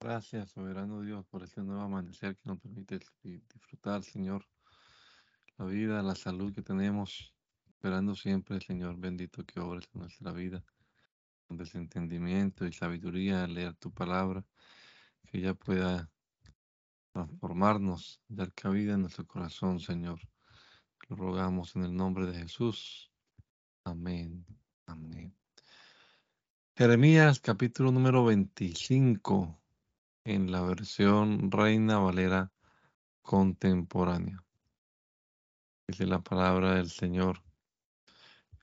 [0.00, 4.46] Gracias, soberano Dios, por este nuevo amanecer que nos permite disfrutar, Señor,
[5.56, 7.34] la vida, la salud que tenemos,
[7.68, 10.64] esperando siempre, Señor bendito, que obres en nuestra vida,
[11.48, 14.44] con desentendimiento y sabiduría, leer tu palabra,
[15.26, 16.08] que ella pueda
[17.12, 20.20] transformarnos, dar cabida en nuestro corazón, Señor.
[21.08, 23.10] Lo rogamos en el nombre de Jesús.
[23.82, 24.46] Amén.
[24.86, 25.34] Amén.
[26.76, 29.58] Jeremías capítulo número 25
[30.28, 32.52] en la versión Reina Valera
[33.22, 34.44] contemporánea.
[35.86, 37.42] Dice la palabra del Señor.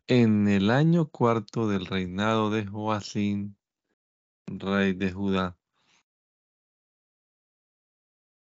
[0.06, 3.58] En el año cuarto del reinado de Joacín,
[4.46, 5.58] rey de Judá,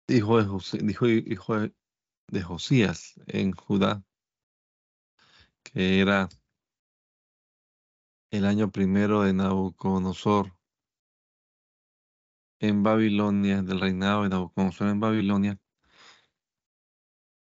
[0.08, 1.56] hijo de, hijo
[2.28, 4.04] de Josías en Judá,
[5.64, 6.30] que era
[8.30, 10.57] el año primero de Nabucodonosor
[12.60, 15.60] en Babilonia, del reinado de Nabucodonosor en Babilonia,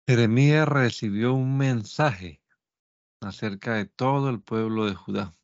[0.06, 2.42] Jeremías recibió un mensaje
[3.20, 5.36] acerca de todo el pueblo de Judá.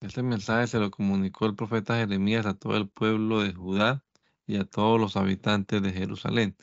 [0.00, 4.04] Este mensaje se lo comunicó el profeta Jeremías a todo el pueblo de Judá
[4.46, 6.56] y a todos los habitantes de Jerusalén.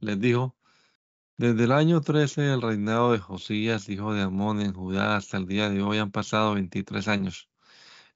[0.00, 0.56] Les dijo,
[1.38, 5.46] desde el año 13 del reinado de Josías, hijo de Amón, en Judá, hasta el
[5.46, 7.48] día de hoy han pasado 23 años.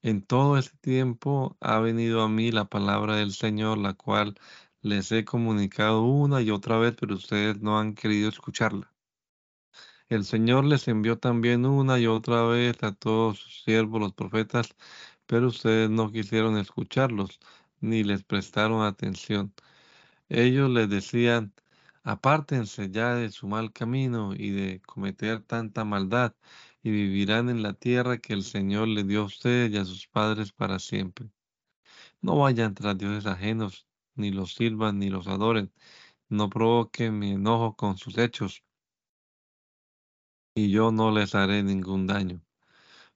[0.03, 4.39] En todo ese tiempo ha venido a mí la palabra del Señor, la cual
[4.83, 8.93] les he comunicado una y otra vez, pero ustedes no han querido escucharla.
[10.11, 14.75] El Señor les envió también una y otra vez a todos sus siervos, los profetas,
[15.27, 17.39] pero ustedes no quisieron escucharlos,
[17.81, 19.55] ni les prestaron atención.
[20.29, 21.55] Ellos les decían,
[22.05, 26.35] apártense ya de su mal camino y de cometer tanta maldad,
[26.83, 30.07] y vivirán en la tierra que el Señor le dio a ustedes y a sus
[30.09, 31.31] padres para siempre.
[32.23, 35.73] No vayan tras dioses ajenos, ni los sirvan ni los adoren.
[36.29, 38.65] No provoquen mi enojo con sus hechos,
[40.55, 42.43] y yo no les haré ningún daño.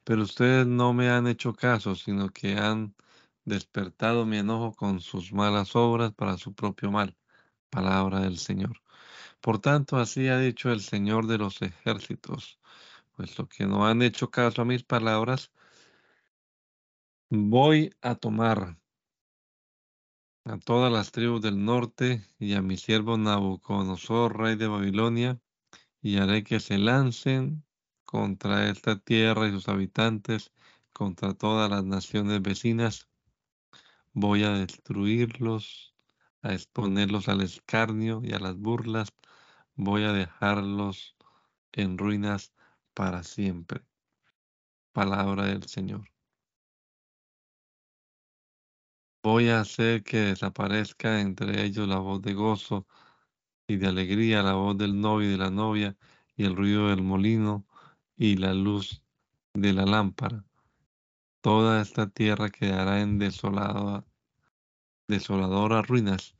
[0.04, 2.94] Pero ustedes no me han hecho caso, sino que han
[3.44, 7.16] despertado mi enojo con sus malas obras para su propio mal.
[7.70, 8.82] Palabra del Señor.
[9.40, 12.58] Por tanto, así ha dicho el Señor de los ejércitos
[13.16, 15.52] puesto que no han hecho caso a mis palabras,
[17.30, 18.78] voy a tomar
[20.44, 25.40] a todas las tribus del norte y a mi siervo Nabucodonosor, rey de Babilonia,
[26.02, 27.64] y haré que se lancen
[28.04, 30.52] contra esta tierra y sus habitantes,
[30.92, 33.08] contra todas las naciones vecinas.
[34.12, 35.94] Voy a destruirlos,
[36.42, 39.14] a exponerlos al escarnio y a las burlas.
[39.76, 41.16] Voy a dejarlos
[41.72, 42.53] en ruinas
[42.94, 43.82] para siempre.
[44.92, 46.08] Palabra del Señor.
[49.22, 52.86] Voy a hacer que desaparezca entre ellos la voz de gozo
[53.66, 55.96] y de alegría, la voz del novio y de la novia,
[56.36, 57.66] y el ruido del molino
[58.16, 59.02] y la luz
[59.54, 60.44] de la lámpara.
[61.40, 64.04] Toda esta tierra quedará en desolada,
[65.08, 66.34] desoladoras ruinas,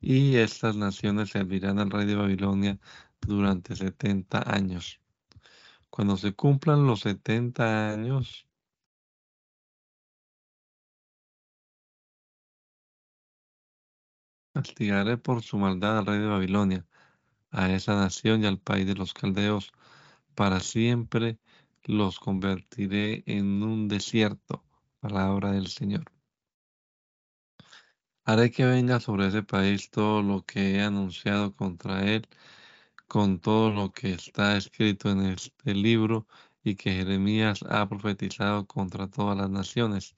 [0.00, 2.78] y estas naciones servirán al rey de Babilonia
[3.20, 5.00] durante setenta años.
[5.94, 8.48] Cuando se cumplan los 70 años,
[14.52, 16.84] castigaré por su maldad al rey de Babilonia,
[17.52, 19.70] a esa nación y al país de los caldeos.
[20.34, 21.38] Para siempre
[21.84, 24.64] los convertiré en un desierto.
[24.98, 26.06] Palabra del Señor.
[28.24, 32.26] Haré que venga sobre ese país todo lo que he anunciado contra él
[33.06, 36.26] con todo lo que está escrito en este libro
[36.62, 40.16] y que Jeremías ha profetizado contra todas las naciones.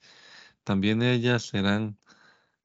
[0.63, 1.97] También ellas serán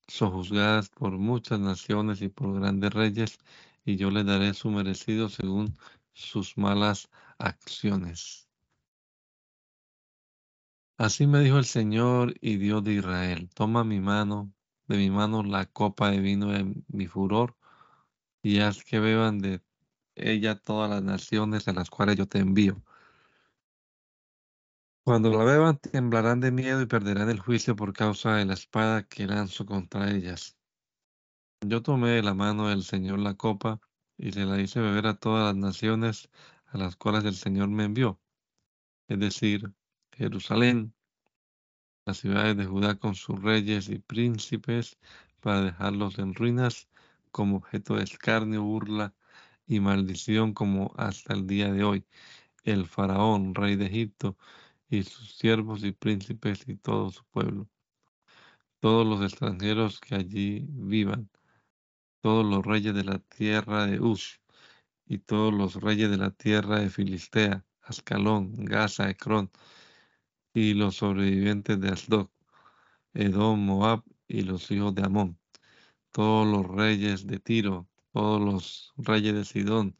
[0.08, 3.38] sojuzgadas por muchas naciones y por grandes reyes,
[3.84, 5.76] y yo les daré su merecido según
[6.12, 7.08] sus malas
[7.38, 8.48] acciones.
[10.98, 14.52] Así me dijo el Señor y Dios de Israel, toma mi mano,
[14.86, 17.56] de mi mano la copa de vino de mi furor,
[18.42, 19.60] y haz que beban de
[20.14, 22.82] ella todas las naciones a las cuales yo te envío.
[25.04, 29.02] Cuando la beban, temblarán de miedo y perderán el juicio por causa de la espada
[29.02, 30.56] que lanzo contra ellas.
[31.60, 33.80] Yo tomé de la mano del Señor la copa
[34.16, 36.28] y se la hice beber a todas las naciones
[36.66, 38.20] a las cuales el Señor me envió,
[39.08, 39.72] es decir,
[40.12, 40.94] Jerusalén,
[42.06, 44.98] las ciudades de Judá con sus reyes y príncipes,
[45.40, 46.88] para dejarlos en ruinas
[47.32, 49.14] como objeto de escarnio, burla
[49.66, 52.04] y maldición como hasta el día de hoy.
[52.64, 54.36] El faraón, rey de Egipto,
[54.88, 57.68] y sus siervos y príncipes y todo su pueblo.
[58.80, 61.30] todos los extranjeros que allí vivan,
[62.20, 64.40] todos los reyes de la tierra de Uz,
[65.06, 69.50] y todos los reyes de la tierra de Filistea, Ascalón, Gaza, Ecrón,
[70.54, 72.28] y los sobrevivientes de Asdod,
[73.14, 75.38] Edom, Moab y los hijos de Amón,
[76.12, 79.96] todos los reyes de Tiro, todos los reyes de Sidón,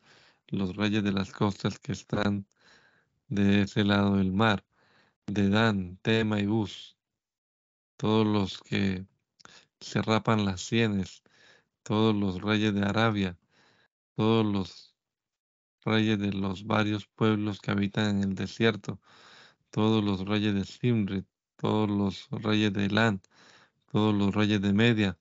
[0.49, 2.47] los reyes de las costas que están
[3.29, 4.65] de ese lado del mar,
[5.27, 6.97] de Dan, Tema y Bus,
[7.97, 9.07] todos los que
[9.81, 11.23] se rapan las sienes,
[11.83, 13.39] todos los reyes de Arabia,
[14.17, 14.95] todos los
[15.85, 19.01] reyes de los varios pueblos que habitan en el desierto,
[19.71, 21.25] todos los reyes de Simri,
[21.57, 23.23] todos los reyes de Elán,
[23.91, 25.19] todos los reyes de Media,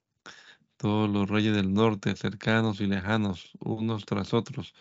[0.81, 4.73] todos los reyes del norte, cercanos y lejanos, unos tras otros,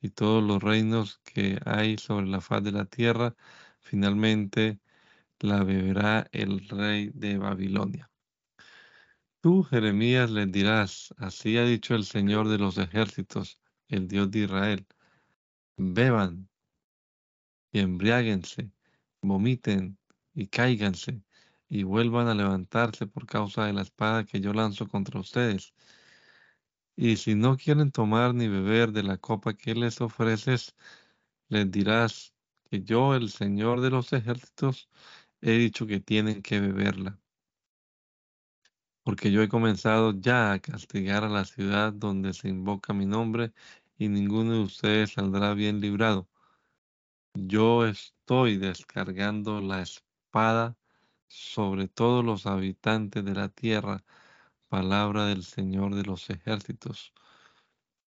[0.00, 3.36] y todos los reinos que hay sobre la faz de la tierra,
[3.80, 4.80] finalmente
[5.38, 8.10] la beberá el rey de Babilonia.
[9.40, 14.40] Tú, Jeremías, les dirás, así ha dicho el Señor de los ejércitos, el Dios de
[14.40, 14.84] Israel,
[15.76, 16.48] beban
[17.70, 18.72] y embriáguense,
[19.22, 19.96] vomiten
[20.34, 21.22] y cáiganse,
[21.68, 25.74] y vuelvan a levantarse por causa de la espada que yo lanzo contra ustedes.
[26.96, 30.74] Y si no quieren tomar ni beber de la copa que les ofreces,
[31.48, 32.34] les dirás
[32.70, 34.88] que yo, el Señor de los ejércitos,
[35.40, 37.18] he dicho que tienen que beberla.
[39.04, 43.52] Porque yo he comenzado ya a castigar a la ciudad donde se invoca mi nombre,
[43.98, 46.28] y ninguno de ustedes saldrá bien librado.
[47.34, 50.76] Yo estoy descargando la espada
[51.28, 54.04] sobre todos los habitantes de la tierra,
[54.68, 57.12] palabra del Señor de los ejércitos.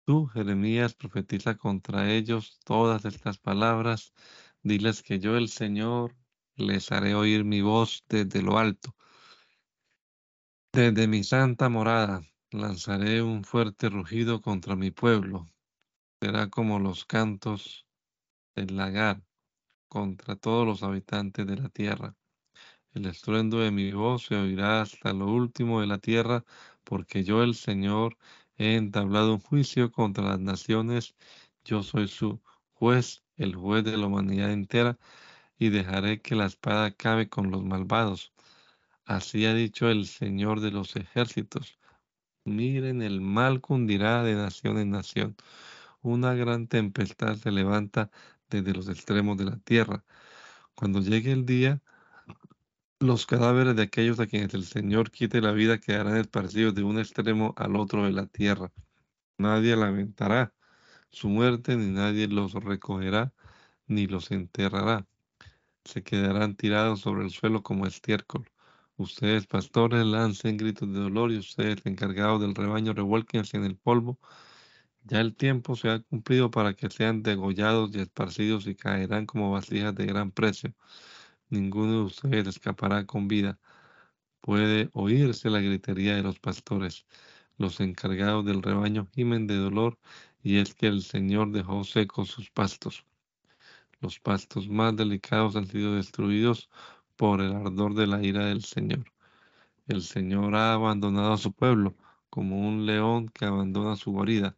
[0.05, 4.13] Tú, Jeremías, profetiza contra ellos todas estas palabras.
[4.63, 6.17] Diles que yo, el Señor,
[6.57, 8.97] les haré oír mi voz desde lo alto.
[10.73, 15.47] Desde mi santa morada lanzaré un fuerte rugido contra mi pueblo.
[16.21, 17.87] Será como los cantos
[18.55, 19.23] del lagar
[19.89, 22.18] contra todos los habitantes de la tierra.
[22.99, 26.45] El estruendo de mi voz se oirá hasta lo último de la tierra,
[26.83, 28.17] porque yo, el Señor,
[28.57, 31.15] he entablado un juicio contra las naciones.
[31.65, 32.41] Yo soy su
[32.73, 34.99] juez, el juez de la humanidad entera,
[35.61, 38.33] y dejaré que la espada acabe con los malvados.
[39.05, 41.79] Así ha dicho el Señor de los ejércitos.
[42.45, 45.37] Miren, el mal cundirá de nación en nación.
[46.03, 48.11] Una gran tempestad se levanta
[48.51, 50.05] desde los extremos de la tierra.
[50.75, 51.81] Cuando llegue el día,
[53.01, 56.99] los cadáveres de aquellos a quienes el Señor quite la vida quedarán esparcidos de un
[56.99, 58.73] extremo al otro de la tierra.
[59.39, 60.55] Nadie lamentará
[61.11, 63.33] su muerte, ni nadie los recogerá,
[63.87, 65.07] ni los enterrará
[65.89, 68.45] se quedarán tirados sobre el suelo como estiércol.
[68.99, 74.19] Ustedes, pastores, lancen gritos de dolor y ustedes, encargados del rebaño, revuélquense en el polvo.
[75.05, 79.51] Ya el tiempo se ha cumplido para que sean degollados y esparcidos y caerán como
[79.51, 80.75] vasijas de gran precio.
[81.51, 83.59] Ninguno de ustedes escapará con vida.
[84.41, 87.07] Puede oírse la gritería de los pastores.
[87.57, 89.99] Los encargados del rebaño gimen de dolor
[90.43, 93.05] y es que el Señor dejó secos sus pastos.
[94.01, 96.69] Los pastos más delicados han sido destruidos
[97.17, 99.13] por el ardor de la ira del Señor.
[99.87, 101.97] El Señor ha abandonado a su pueblo
[102.31, 104.55] como un león que abandona su guarida.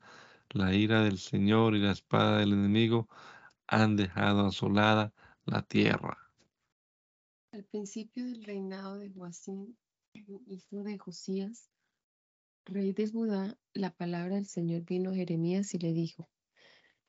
[0.51, 3.09] La ira del Señor y la espada del enemigo
[3.69, 5.13] han dejado asolada
[5.47, 6.30] la tierra.
[7.53, 9.77] Al principio del reinado de Joacín,
[10.15, 11.69] hijo de Josías,
[12.65, 16.29] rey de Judá, la palabra del Señor vino a Jeremías y le dijo,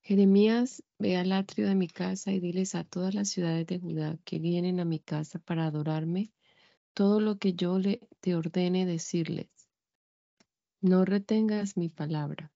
[0.01, 4.17] Jeremías, ve al atrio de mi casa y diles a todas las ciudades de Judá
[4.25, 6.31] que vienen a mi casa para adorarme
[6.95, 9.47] todo lo que yo le, te ordene decirles.
[10.81, 12.51] No retengas mi palabra.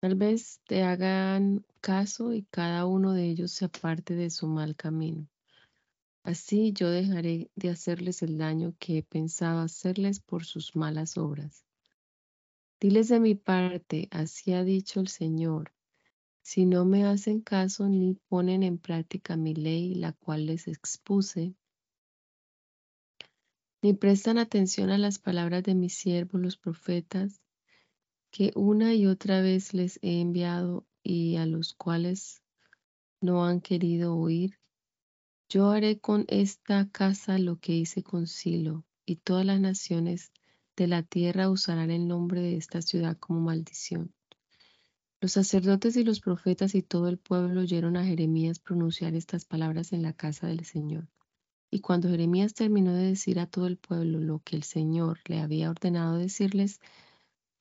[0.00, 4.76] Tal vez te hagan caso y cada uno de ellos se aparte de su mal
[4.76, 5.26] camino.
[6.26, 11.64] Así yo dejaré de hacerles el daño que pensaba hacerles por sus malas obras.
[12.80, 15.72] Diles de mi parte, así ha dicho el Señor,
[16.42, 21.54] si no me hacen caso ni ponen en práctica mi ley, la cual les expuse,
[23.80, 27.40] ni prestan atención a las palabras de mis siervos los profetas,
[28.32, 32.42] que una y otra vez les he enviado y a los cuales
[33.20, 34.58] no han querido oír,
[35.48, 40.32] yo haré con esta casa lo que hice con Silo, y todas las naciones
[40.76, 44.12] de la tierra usarán el nombre de esta ciudad como maldición.
[45.20, 49.92] Los sacerdotes y los profetas y todo el pueblo oyeron a Jeremías pronunciar estas palabras
[49.92, 51.08] en la casa del Señor.
[51.70, 55.40] Y cuando Jeremías terminó de decir a todo el pueblo lo que el Señor le
[55.40, 56.80] había ordenado decirles,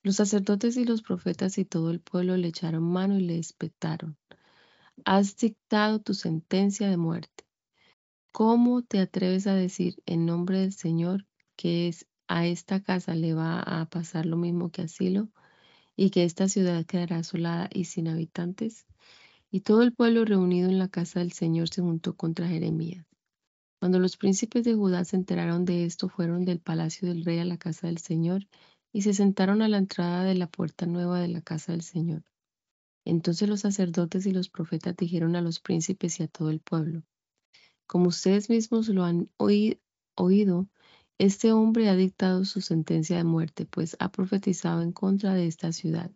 [0.03, 4.17] los sacerdotes y los profetas y todo el pueblo le echaron mano y le espetaron.
[5.05, 7.44] Has dictado tu sentencia de muerte.
[8.37, 11.25] ¿Cómo te atreves a decir en nombre del Señor
[11.55, 15.29] que es a esta casa le va a pasar lo mismo que a Silo
[15.95, 18.87] y que esta ciudad quedará asolada y sin habitantes?
[19.51, 23.05] Y todo el pueblo reunido en la casa del Señor se juntó contra Jeremías.
[23.79, 27.45] Cuando los príncipes de Judá se enteraron de esto, fueron del palacio del rey a
[27.45, 28.49] la casa del Señor
[28.91, 32.25] y se sentaron a la entrada de la puerta nueva de la casa del Señor.
[33.05, 37.03] Entonces los sacerdotes y los profetas dijeron a los príncipes y a todo el pueblo,
[37.87, 40.67] como ustedes mismos lo han oído,
[41.17, 45.71] este hombre ha dictado su sentencia de muerte, pues ha profetizado en contra de esta
[45.71, 46.11] ciudad.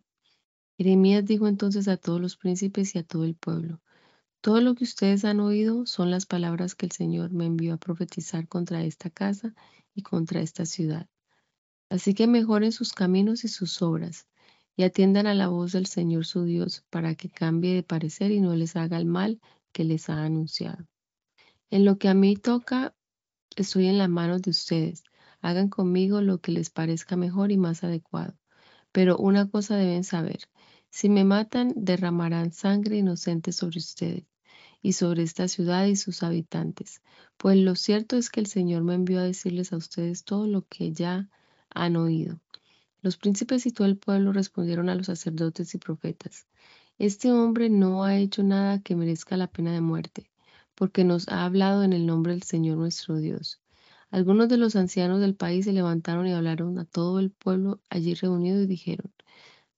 [0.76, 3.80] Jeremías dijo entonces a todos los príncipes y a todo el pueblo,
[4.42, 7.76] todo lo que ustedes han oído son las palabras que el Señor me envió a
[7.76, 9.54] profetizar contra esta casa
[9.94, 11.08] y contra esta ciudad.
[11.90, 14.28] Así que mejoren sus caminos y sus obras,
[14.76, 18.40] y atiendan a la voz del Señor su Dios, para que cambie de parecer y
[18.40, 19.40] no les haga el mal
[19.72, 20.86] que les ha anunciado.
[21.70, 22.94] En lo que a mí toca,
[23.56, 25.04] estoy en las manos de ustedes.
[25.40, 28.34] Hagan conmigo lo que les parezca mejor y más adecuado.
[28.92, 30.40] Pero una cosa deben saber.
[30.90, 34.24] Si me matan, derramarán sangre inocente sobre ustedes
[34.82, 37.02] y sobre esta ciudad y sus habitantes.
[37.36, 40.66] Pues lo cierto es que el Señor me envió a decirles a ustedes todo lo
[40.66, 41.28] que ya
[41.70, 42.40] han oído.
[43.00, 46.46] Los príncipes y todo el pueblo respondieron a los sacerdotes y profetas,
[46.98, 50.29] Este hombre no ha hecho nada que merezca la pena de muerte,
[50.80, 53.60] porque nos ha hablado en el nombre del Señor nuestro Dios.
[54.10, 58.14] Algunos de los ancianos del país se levantaron y hablaron a todo el pueblo allí
[58.14, 59.12] reunido y dijeron,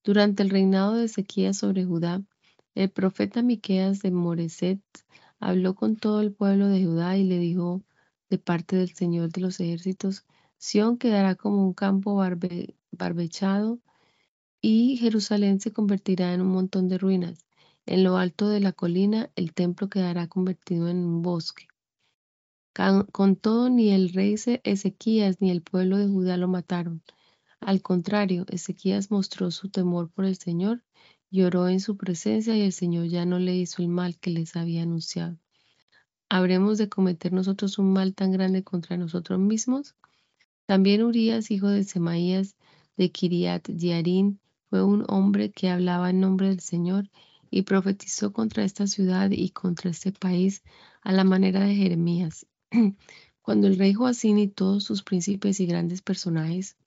[0.05, 2.23] Durante el reinado de Ezequías sobre Judá,
[2.77, 4.81] el profeta Miqueas de Moreset
[5.41, 7.83] habló con todo el pueblo de Judá y le dijo
[8.31, 10.25] de parte del Señor de los ejércitos,
[10.57, 12.15] Sión quedará como un campo
[12.93, 13.81] barbechado
[14.61, 17.45] y Jerusalén se convertirá en un montón de ruinas.
[17.85, 21.67] En lo alto de la colina el templo quedará convertido en un bosque.
[23.13, 27.03] Con todo, ni el rey Ezequías ni el pueblo de Judá lo mataron.
[27.61, 30.83] Al contrario, Ezequías mostró su temor por el Señor,
[31.31, 34.57] lloró en su presencia y el Señor ya no le hizo el mal que les
[34.57, 35.37] había anunciado.
[36.29, 39.97] ¿Habremos de cometer nosotros un mal tan grande contra nosotros mismos?
[40.67, 42.57] También Urías, hijo de Semaías
[42.97, 47.11] de Kiriat Yarin, fue un hombre que hablaba en nombre del Señor
[47.53, 50.63] y profetizó contra esta ciudad y contra este país
[51.03, 52.47] a la manera de Jeremías.
[53.43, 56.79] Cuando el rey Joacín y todos sus príncipes y grandes personajes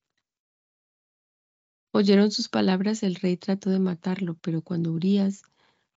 [1.91, 5.43] oyeron sus palabras, el rey trató de matarlo, pero cuando Urías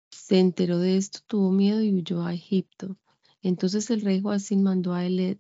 [0.10, 2.98] se enteró de esto, tuvo miedo y huyó a Egipto.
[3.44, 5.38] Entonces el rey Joacín mandó a el,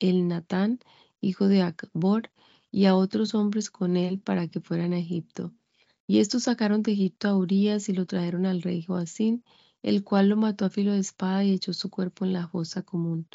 [0.00, 0.80] el Natán,
[1.22, 2.30] hijo de Acbor,
[2.70, 5.54] y a otros hombres con él para que fueran a Egipto.
[6.10, 9.44] Y estos sacaron de Egipto a Urías y lo trajeron al rey Joacín,
[9.80, 12.82] el cual lo mató a filo de espada y echó su cuerpo en la fosa
[12.82, 13.28] común.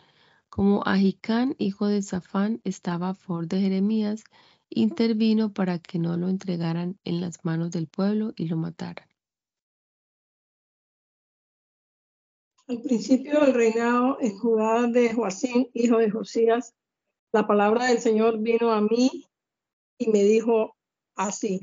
[0.49, 4.25] Como Ahicán, hijo de Safán, estaba a favor de Jeremías,
[4.67, 9.07] intervino para que no lo entregaran en las manos del pueblo y lo mataran.
[12.67, 16.73] Al principio del reinado en Judá de Joacín, hijo de Josías,
[17.31, 19.29] la palabra del Señor vino a mí
[19.97, 20.75] y me dijo
[21.15, 21.61] así,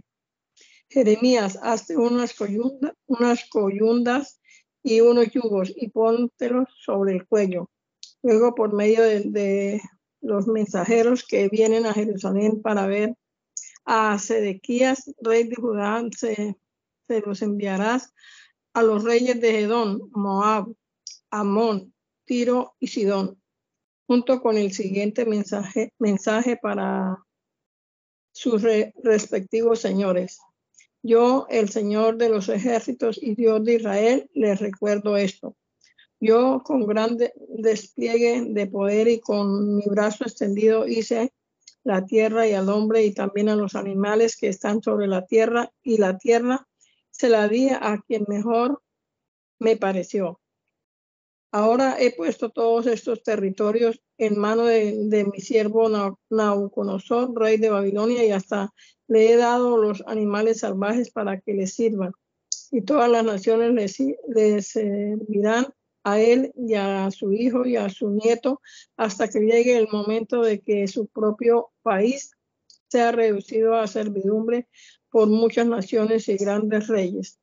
[0.92, 2.34] Jeremías, hazte unas,
[3.06, 4.40] unas coyundas
[4.82, 7.70] y unos yugos y póntelos sobre el cuello.
[8.22, 9.80] Luego, por medio de,
[10.20, 13.16] los mensajeros que vienen a Jerusalén para ver
[13.84, 16.56] a Sedequías, rey de Judá, se,
[17.26, 18.12] los enviarás
[18.72, 20.72] a los reyes de Edom, Moab,
[21.30, 21.92] Amón,
[22.24, 23.42] Tiro y Sidón
[24.06, 27.18] junto con el siguiente mensaje para
[28.32, 30.38] sus respectivos señores.
[31.02, 35.56] Yo, el Señor de los ejércitos y Dios de Israel, les recuerdo esto.
[36.20, 37.18] Yo, con gran
[37.48, 41.32] despliegue de poder y con mi brazo extendido, hice
[41.82, 45.72] la tierra y al hombre y también a los animales que están sobre la tierra,
[45.82, 46.68] y la tierra
[47.10, 48.80] se la di a quien mejor
[49.58, 50.40] me pareció.
[51.50, 55.88] Ahora he puesto todos estos territorios en mano de, mi siervo
[56.30, 58.72] Nabucodonosor, rey de Babilonia, y hasta
[59.12, 62.12] le he dado los animales salvajes para que le sirvan.
[62.70, 65.66] Y todas las naciones le, servirán
[66.02, 68.62] a él y a su hijo y a su nieto
[68.96, 72.32] hasta que llegue el momento de que su propio país
[72.88, 74.66] sea reducido a servidumbre
[75.10, 77.38] por muchas naciones y grandes reyes.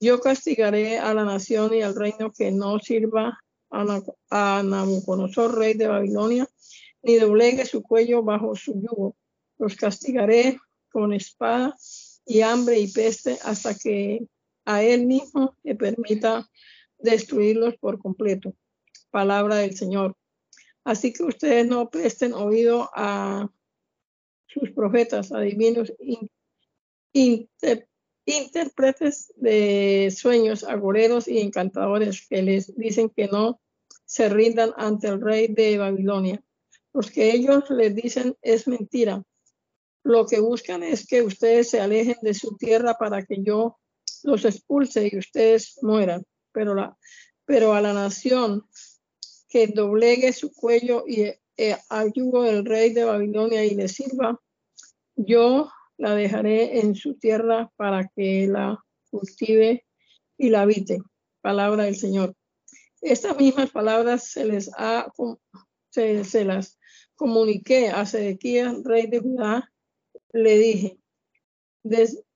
[0.00, 3.38] Yo castigaré a la nación y al reino que no sirva
[3.70, 6.48] a Nabucodonosor, rey de Babilonia,
[7.02, 9.14] ni doblegue su cuello bajo su yugo.
[9.58, 10.58] Los castigaré
[10.90, 11.76] con espada
[12.26, 14.26] y hambre y peste hasta que
[14.64, 16.48] a él mismo le permita
[16.98, 18.54] destruirlos por completo.
[19.10, 20.16] Palabra del Señor.
[20.84, 23.48] Así que ustedes no presten oído a
[24.46, 25.92] sus profetas, adivinos,
[28.26, 33.60] intérpretes de sueños, agoreros y encantadores que les dicen que no
[34.04, 36.42] se rindan ante el rey de Babilonia.
[36.92, 39.24] Los que ellos les dicen es mentira.
[40.04, 43.78] Lo que buscan es que ustedes se alejen de su tierra para que yo
[44.22, 46.24] los expulse y ustedes mueran.
[46.52, 46.96] Pero, la,
[47.44, 48.68] pero a la nación
[49.48, 51.22] que doblegue su cuello y
[51.56, 54.40] eh, al del rey de Babilonia y le sirva,
[55.16, 59.84] yo la dejaré en su tierra para que la cultive
[60.36, 60.98] y la habite.
[61.40, 62.34] Palabra del Señor.
[63.00, 65.12] Estas mismas palabras se les ha,
[65.90, 66.78] se, las
[67.14, 69.70] comuniqué a Sedequías, rey de Judá.
[70.34, 70.98] Le dije,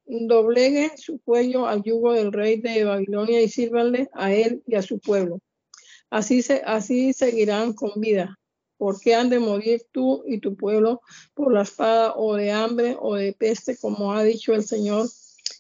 [0.07, 4.83] doblegue su cuello al yugo del rey de Babilonia y sírvanle a él y a
[4.83, 5.41] su pueblo.
[6.09, 8.39] Así, se, así seguirán con vida.
[8.77, 11.01] ¿Por qué han de morir tú y tu pueblo
[11.35, 15.09] por la espada o de hambre o de peste, como ha dicho el Señor,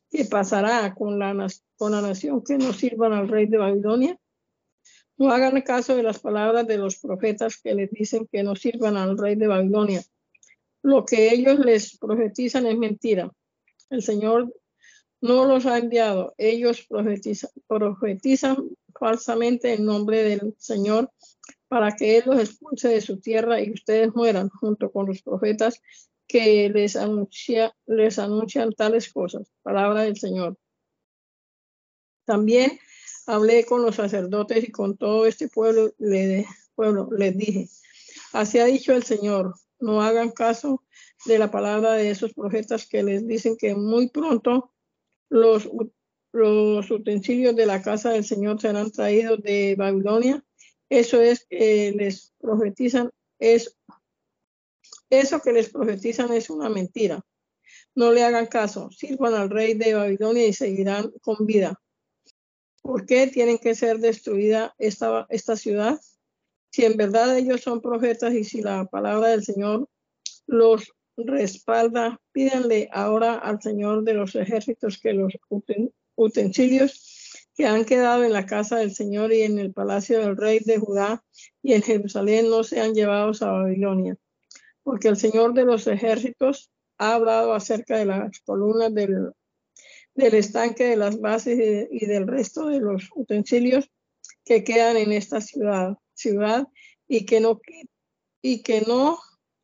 [0.08, 1.34] que pasará con la,
[1.76, 4.16] con la nación que no sirvan al rey de Babilonia?
[5.16, 8.96] No hagan caso de las palabras de los profetas que les dicen que no sirvan
[8.96, 10.04] al rey de Babilonia.
[10.82, 13.30] Lo que ellos les profetizan es mentira.
[13.90, 14.52] El Señor
[15.20, 16.34] no los ha enviado.
[16.38, 18.56] Ellos profetizan, profetizan
[18.98, 21.10] falsamente en nombre del Señor
[21.68, 25.80] para que Él los expulse de su tierra y ustedes mueran junto con los profetas
[26.26, 29.50] que les, anuncia, les anuncian tales cosas.
[29.62, 30.56] Palabra del Señor.
[32.24, 32.78] También
[33.26, 37.68] hablé con los sacerdotes y con todo este pueblo, le, pueblo les dije,
[38.32, 40.84] así ha dicho el Señor, no hagan caso
[41.26, 44.72] de la palabra de esos profetas que les dicen que muy pronto
[45.28, 45.68] los,
[46.90, 50.44] utensilios de la casa del Señor serán traídos de Babilonia
[50.88, 53.76] eso es que les profetizan, es
[55.10, 57.24] eso que les profetizan es una mentira.
[57.94, 61.80] No le hagan caso, sirvan al rey de Babilonia y seguirán con vida.
[62.82, 66.00] ¿Por qué tienen que ser destruida esta, esta ciudad?
[66.70, 69.88] Si en verdad ellos son profetas y si la palabra del Señor
[70.46, 75.32] los respalda, pídanle ahora al Señor de los ejércitos que los
[76.14, 80.60] utensilios que han quedado en la casa del Señor y en el palacio del rey
[80.60, 81.24] de Judá
[81.60, 84.16] y en Jerusalén no sean llevados a Babilonia.
[84.84, 89.32] Porque el Señor de los ejércitos ha hablado acerca de las columnas del,
[90.14, 93.90] del estanque, de las bases y, del resto de los utensilios
[94.44, 96.68] que quedan en esta ciudad, ciudad
[97.06, 97.60] y que no,
[98.42, 99.18] y que no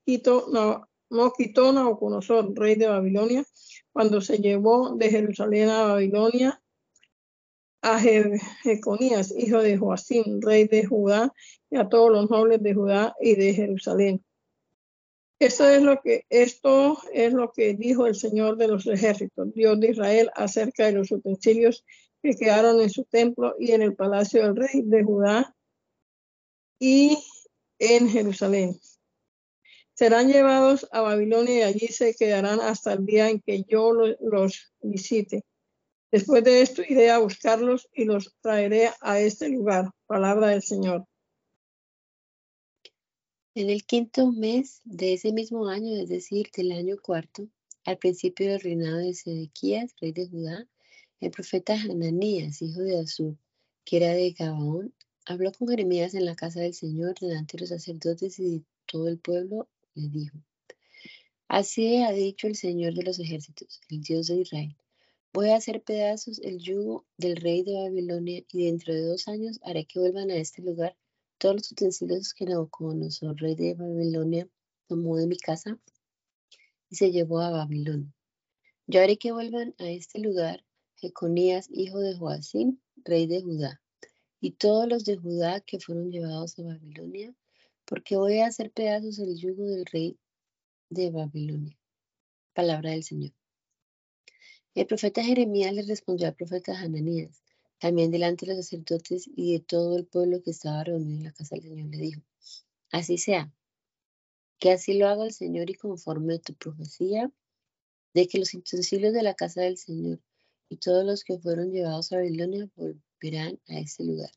[0.07, 3.45] quitó, no, no quitó Nabucodonosor, rey de Babilonia,
[3.93, 6.61] cuando se llevó de Jerusalén a Babilonia
[7.83, 8.01] a
[8.63, 11.35] Jeconías, hijo de Joacín, rey de Judá,
[11.71, 14.25] y a todos los nobles de Judá y de Jerusalén.
[15.39, 19.79] Esto es lo que, esto es lo que dijo el Señor de los ejércitos, Dios
[19.81, 21.85] de Israel, acerca de los utensilios
[22.23, 25.55] que quedaron en su templo y en el palacio del rey de Judá
[26.85, 27.19] y
[27.79, 28.79] en Jerusalén.
[29.95, 34.75] Serán llevados a Babilonia y allí se quedarán hasta el día en que yo los
[34.83, 35.45] visite
[36.15, 39.91] Después de esto iré a buscarlos y los traeré a este lugar.
[40.07, 41.09] Palabra del Señor.
[43.57, 47.49] En el quinto mes de ese mismo año, es decir, del año cuarto,
[47.85, 50.69] al principio del reinado de Sedequías, rey de Judá,
[51.19, 53.37] el profeta Hananías, hijo de Azur,
[53.85, 54.95] que era de Gabaón,
[55.27, 59.09] habló con Jeremías en la casa del Señor delante de los sacerdotes y de todo
[59.09, 60.39] el pueblo, le dijo,
[61.49, 64.77] Así ha dicho el Señor de los ejércitos, el Dios de Israel.
[65.33, 69.61] Voy a hacer pedazos el yugo del rey de Babilonia y dentro de dos años
[69.63, 70.97] haré que vuelvan a este lugar
[71.39, 74.49] todos los utensilios que Nabucodonosor, rey de Babilonia,
[74.87, 75.79] tomó de mi casa
[76.89, 78.15] y se llevó a Babilonia.
[78.87, 80.65] Yo haré que vuelvan a este lugar
[80.97, 83.83] Jeconías, hijo de Joacim, rey de Judá,
[84.45, 87.35] y todos los de Judá que fueron llevados a Babilonia,
[87.87, 90.19] porque voy a hacer pedazos el yugo del rey
[90.91, 91.79] de Babilonia.
[92.53, 93.33] Palabra del Señor.
[94.75, 97.43] El profeta Jeremías le respondió al profeta Hananías,
[97.79, 101.33] también delante de los sacerdotes y de todo el pueblo que estaba reunido en la
[101.33, 102.21] casa del Señor, le dijo,
[102.91, 103.51] así sea,
[104.59, 107.33] que así lo haga el Señor y conforme a tu profecía,
[108.13, 110.21] de que los utensilios de la casa del Señor
[110.69, 112.69] y todos los que fueron llevados a Babilonia
[113.69, 114.31] a ese lugar.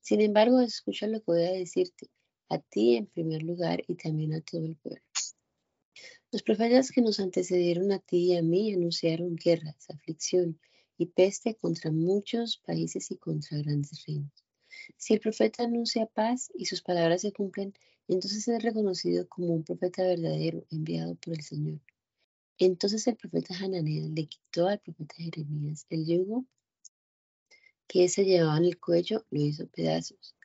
[0.00, 2.10] Sin embargo, escucha lo que voy a decirte,
[2.50, 5.02] a ti en primer lugar y también a todo el pueblo.
[6.30, 10.60] Los profetas que nos antecedieron a ti y a mí anunciaron guerras, aflicción
[10.98, 14.44] y peste contra muchos países y contra grandes reinos.
[14.98, 17.72] Si el profeta anuncia paz y sus palabras se cumplen,
[18.08, 21.80] entonces es reconocido como un profeta verdadero enviado por el Señor.
[22.58, 26.44] Entonces el profeta Hananías le quitó al profeta Jeremías el yugo
[27.88, 30.36] que se llevaba en el cuello, lo hizo pedazos.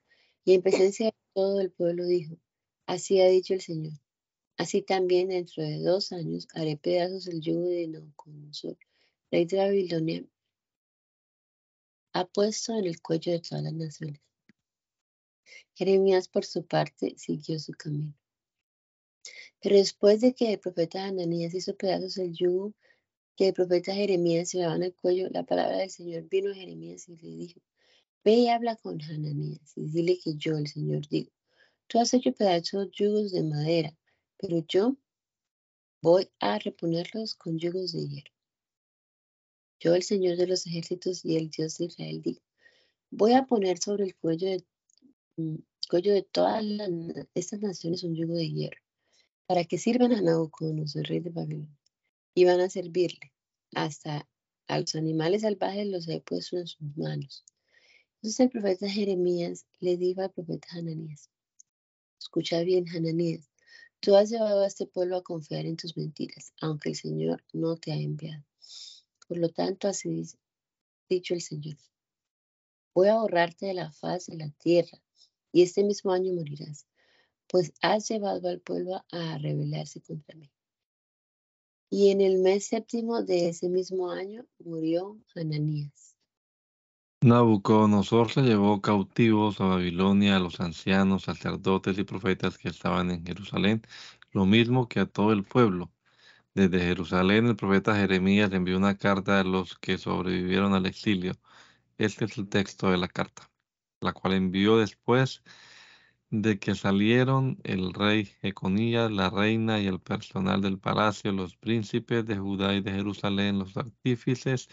[0.46, 2.38] Y en presencia de todo el pueblo dijo,
[2.88, 3.94] así ha dicho el Señor,
[4.58, 8.78] Así también dentro de dos años haré pedazos el yugo de Nabucodonosor,
[9.32, 10.24] rey de Babilonia,
[12.14, 14.22] ha puesto en el cuello de todas las naciones.
[15.74, 18.14] Jeremías, por su parte, siguió su camino.
[19.60, 22.74] Pero después de que el profeta Ananías hizo pedazos el yugo
[23.36, 27.16] que el profeta Jeremías llevaba el cuello, la palabra del Señor vino a Jeremías y
[27.18, 27.62] le dijo,
[28.24, 31.32] ve y habla con Ananías y dile que yo, el Señor, digo,
[31.88, 33.98] tú has hecho pedazos yugos de madera
[34.44, 34.98] pero yo
[36.02, 38.32] voy a reponerlos con yugos de hierro.
[39.80, 42.42] Yo, el Señor de los ejércitos y el Dios de Israel, digo,
[43.10, 44.66] voy a poner sobre el cuello de,
[45.38, 45.56] mm,
[46.34, 46.66] todas
[47.36, 48.82] estas naciones un yugo de hierro,
[49.46, 51.80] para que sirvan a Nabucodonosor, rey de Babilonia,
[52.34, 53.34] y van a servirle.
[53.76, 54.28] Hasta
[54.68, 57.44] a los animales salvajes los he puesto en sus manos.
[58.16, 61.30] Entonces el profeta Jeremías le dijo al profeta Hananías,
[62.20, 63.50] escucha bien, Hananías,
[64.04, 67.78] Tú has llevado a este pueblo a confiar en tus mentiras, aunque el Señor no
[67.78, 68.44] te ha enviado.
[69.30, 70.38] Por lo tanto, así dice,
[71.08, 71.78] dicho el Señor.
[72.94, 75.02] Voy a ahorrarte de la faz de la tierra,
[75.54, 76.86] y este mismo año morirás,
[77.48, 80.52] pues has llevado al pueblo a rebelarse contra mí.
[81.96, 86.16] Y en el mes séptimo de ese mismo año murió Ananías.
[87.22, 93.24] Nabucodonosor se llevó cautivos a Babilonia a los ancianos, sacerdotes y profetas que estaban en
[93.24, 93.84] Jerusalén,
[94.32, 95.92] lo mismo que a todo el pueblo.
[96.56, 101.34] Desde Jerusalén el profeta Jeremías envió una carta a los que sobrevivieron al exilio.
[102.00, 103.52] Este es el texto de la carta,
[104.02, 105.44] la cual envió después
[106.34, 112.26] de que salieron el rey Jeconías, la reina y el personal del palacio, los príncipes
[112.26, 114.68] de Judá y de Jerusalén, los artífices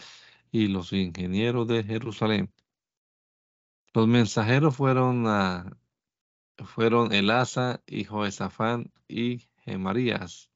[0.51, 2.51] y los ingenieros de Jerusalén.
[3.93, 5.25] Los mensajeros fueron,
[6.65, 10.49] fueron Elasa, hijo de Safán, y Gemarías,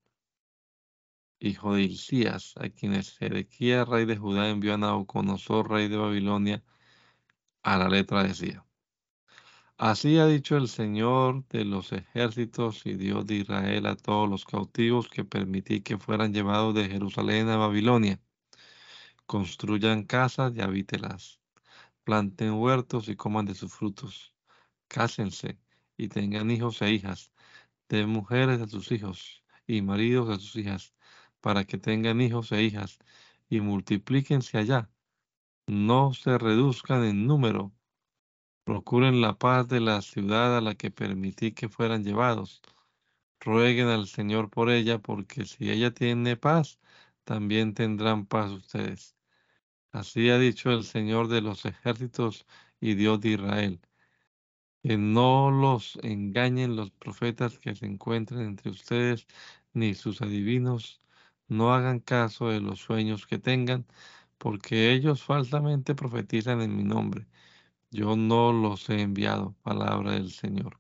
[1.39, 6.63] hijo de Hilcías, a quienes Ezequiel, rey de Judá, envió a Nabucodonosor, rey de Babilonia,
[7.61, 8.65] a la letra decía.
[9.77, 14.45] Así ha dicho el Señor de los ejércitos y Dios de Israel a todos los
[14.45, 18.19] cautivos que permití que fueran llevados de Jerusalén a Babilonia
[19.27, 21.39] Construyan casas y habítelas.
[22.03, 24.35] Planten huertos y coman de sus frutos.
[24.88, 25.59] Cásense
[25.97, 27.31] y tengan hijos e hijas.
[27.89, 30.93] Den mujeres a sus hijos y maridos a sus hijas,
[31.41, 32.99] para que tengan hijos e hijas
[33.49, 34.91] y multiplíquense allá.
[35.67, 37.74] No se reduzcan en número.
[38.65, 42.62] Procuren la paz de la ciudad a la que permití que fueran llevados.
[43.39, 46.80] Rueguen al Señor por ella, porque si ella tiene paz,
[47.25, 49.15] también tendrán paz ustedes.
[49.91, 52.45] Así ha dicho el Señor de los ejércitos
[52.82, 53.82] y Dios de Israel.
[54.84, 59.28] Que no los engañen los profetas que se encuentren entre ustedes,
[59.73, 61.01] ni sus adivinos.
[61.47, 63.86] No hagan caso de los sueños que tengan,
[64.38, 67.28] porque ellos falsamente profetizan en mi nombre.
[67.95, 70.77] Yo no los he enviado, palabra del Señor.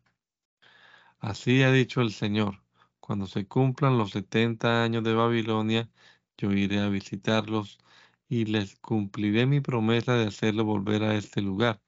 [1.19, 2.61] Así ha dicho el Señor.
[2.99, 5.89] Cuando se cumplan los setenta años de Babilonia,
[6.37, 7.79] yo iré a visitarlos
[8.29, 11.81] y les cumpliré mi promesa de hacerlo volver a este lugar.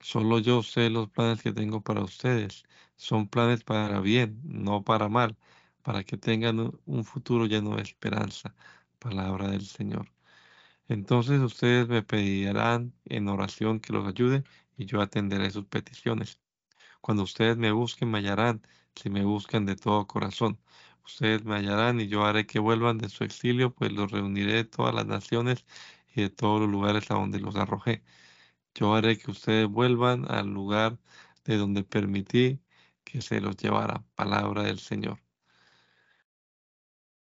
[0.00, 2.64] Solo yo sé los planes que tengo para ustedes.
[2.96, 5.36] Son planes para bien, no para mal,
[5.82, 8.54] para que tengan un futuro lleno de esperanza.
[8.98, 10.08] Palabra del Señor.
[10.88, 14.44] Entonces ustedes me pedirán en oración que los ayude
[14.76, 16.40] y yo atenderé sus peticiones.
[17.00, 18.62] Cuando ustedes me busquen, me hallarán,
[18.94, 20.58] si me buscan de todo corazón.
[21.04, 24.64] Ustedes me hallarán y yo haré que vuelvan de su exilio, pues los reuniré de
[24.64, 25.64] todas las naciones
[26.14, 28.02] y de todos los lugares a donde los arrojé.
[28.74, 30.98] Yo haré que ustedes vuelvan al lugar
[31.44, 32.60] de donde permití
[33.04, 34.04] que se los llevara.
[34.16, 35.20] Palabra del Señor.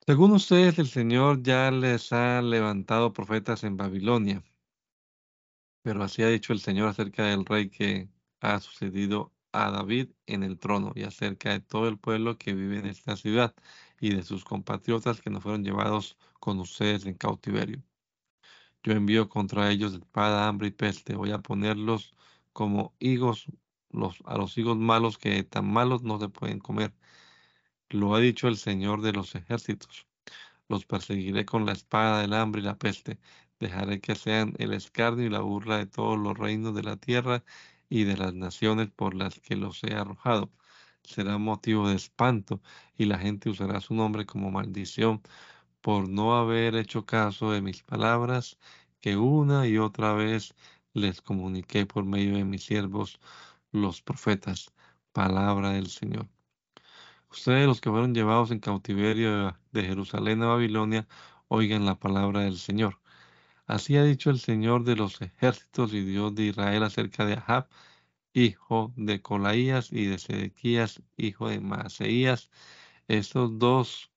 [0.07, 4.43] Según ustedes, el Señor ya les ha levantado profetas en Babilonia,
[5.83, 8.09] pero así ha dicho el Señor acerca del rey que
[8.41, 12.79] ha sucedido a David en el trono y acerca de todo el pueblo que vive
[12.79, 13.55] en esta ciudad
[14.01, 17.83] y de sus compatriotas que no fueron llevados con ustedes en cautiverio.
[18.85, 21.17] Yo envío contra ellos espada, hambre y peste.
[21.17, 22.15] Voy a ponerlos
[22.53, 23.47] como higos
[23.91, 26.95] los, a los higos malos que tan malos no se pueden comer.
[27.91, 30.07] Lo ha dicho el Señor de los ejércitos.
[30.69, 33.19] Los perseguiré con la espada del hambre y la peste.
[33.61, 37.45] Dejaré que sean el escarnio y la burla de todos los reinos de la tierra
[37.89, 40.51] y de las naciones por las que los he arrojado.
[41.03, 42.61] Será motivo de espanto
[42.97, 45.23] y la gente usará su nombre como maldición
[45.81, 48.59] por no haber hecho caso de mis palabras
[49.01, 50.55] que una y otra vez
[50.95, 53.21] les comuniqué por medio de mis siervos
[53.73, 54.73] los profetas.
[55.13, 56.29] Palabra del Señor.
[57.35, 61.09] Ustedes los que fueron llevados en cautiverio de Jerusalén a Babilonia,
[61.49, 63.01] oigan la palabra del Señor.
[63.67, 67.69] Así ha dicho el Señor de los ejércitos y Dios de Israel acerca de Ahab,
[68.35, 72.51] hijo de Colaías, y de Sedequías, hijo de Maaseías.
[73.09, 74.13] Estos dos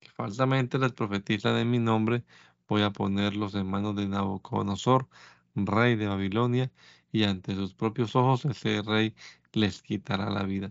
[0.00, 2.24] que falsamente les profetizan en mi nombre,
[2.68, 5.08] voy a ponerlos en manos de Nabucodonosor,
[5.56, 6.72] rey de Babilonia,
[7.12, 9.14] y ante sus propios ojos ese rey
[9.52, 10.70] les quitará la vida.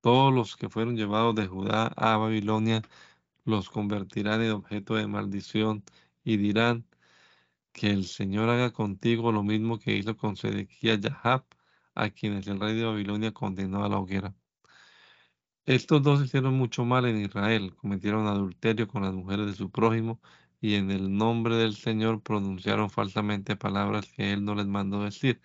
[0.00, 2.82] Todos los que fueron llevados de Judá a Babilonia
[3.44, 5.84] los convertirán en objeto de maldición
[6.24, 6.86] y dirán
[7.72, 11.44] que el Señor haga contigo lo mismo que hizo con Sedequías Yahab,
[11.94, 14.34] a quienes el rey de Babilonia condenó a la hoguera.
[15.66, 20.20] Estos dos hicieron mucho mal en Israel, cometieron adulterio con las mujeres de su prójimo
[20.60, 25.40] y en el nombre del Señor pronunciaron falsamente palabras que él no les mandó decir.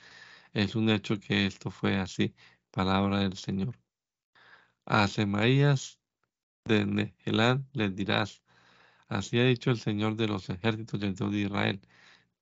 [0.53, 2.33] Es un hecho que esto fue así,
[2.71, 3.84] palabra del Señor.
[4.85, 5.99] A Semaías
[6.65, 8.43] de Nehelán les dirás,
[9.07, 11.81] así ha dicho el Señor de los ejércitos del Dios de Israel,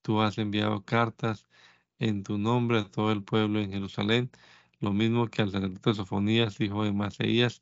[0.01, 1.47] tú has enviado cartas
[1.99, 4.31] en tu nombre a todo el pueblo en Jerusalén,
[4.81, 7.61] lo mismo que al sacerdote Sofonías, hijo de Maseías,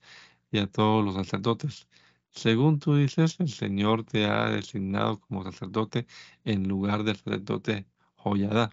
[0.51, 1.87] y a todos los sacerdotes.
[2.31, 6.07] Según tú dices, el Señor te ha designado como sacerdote
[6.45, 8.71] en lugar del sacerdote Joyadá,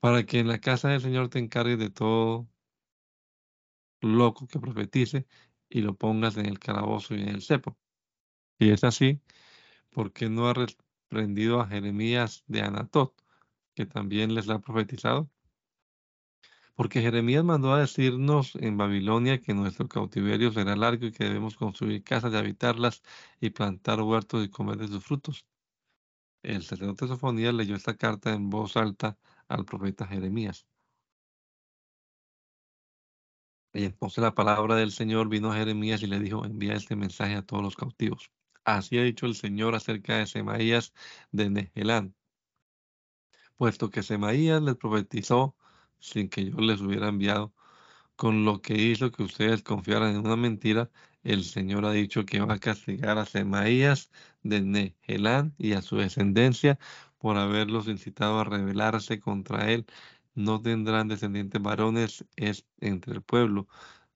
[0.00, 2.48] para que en la casa del Señor te encargues de todo
[4.02, 5.26] loco que profetice
[5.68, 7.76] y lo pongas en el calabozo y en el cepo.
[8.58, 9.20] Y es así,
[9.90, 13.14] porque no ha reprendido a Jeremías de Anatot,
[13.74, 15.30] que también les ha profetizado?
[16.74, 21.56] Porque Jeremías mandó a decirnos en Babilonia que nuestro cautiverio será largo y que debemos
[21.56, 23.02] construir casas y habitarlas
[23.40, 25.46] y plantar huertos y comer de sus frutos.
[26.42, 30.66] El sacerdote Sofonías leyó esta carta en voz alta al profeta Jeremías.
[33.74, 37.34] Y entonces la palabra del Señor vino a Jeremías y le dijo, envía este mensaje
[37.36, 38.30] a todos los cautivos.
[38.64, 40.92] Así ha dicho el Señor acerca de Semaías
[41.32, 42.14] de Nehelán,
[43.56, 45.56] puesto que Semaías les profetizó
[45.98, 47.54] sin que yo les hubiera enviado,
[48.16, 50.90] con lo que hizo que ustedes confiaran en una mentira,
[51.24, 54.10] el Señor ha dicho que va a castigar a Semaías
[54.42, 56.78] de Nehelán y a su descendencia
[57.18, 59.86] por haberlos incitado a rebelarse contra él.
[60.34, 63.68] No tendrán descendientes varones es entre el pueblo,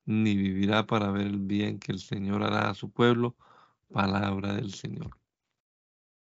[0.06, 3.36] ni vivirá para ver el bien que el Señor hará a su pueblo.
[3.88, 5.10] Palabra del Señor.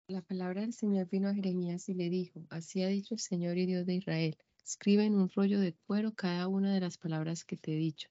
[0.07, 3.57] La palabra del Señor vino a Jeremías y le dijo, así ha dicho el Señor
[3.57, 7.45] y Dios de Israel, escribe en un rollo de cuero cada una de las palabras
[7.45, 8.09] que te he dicho,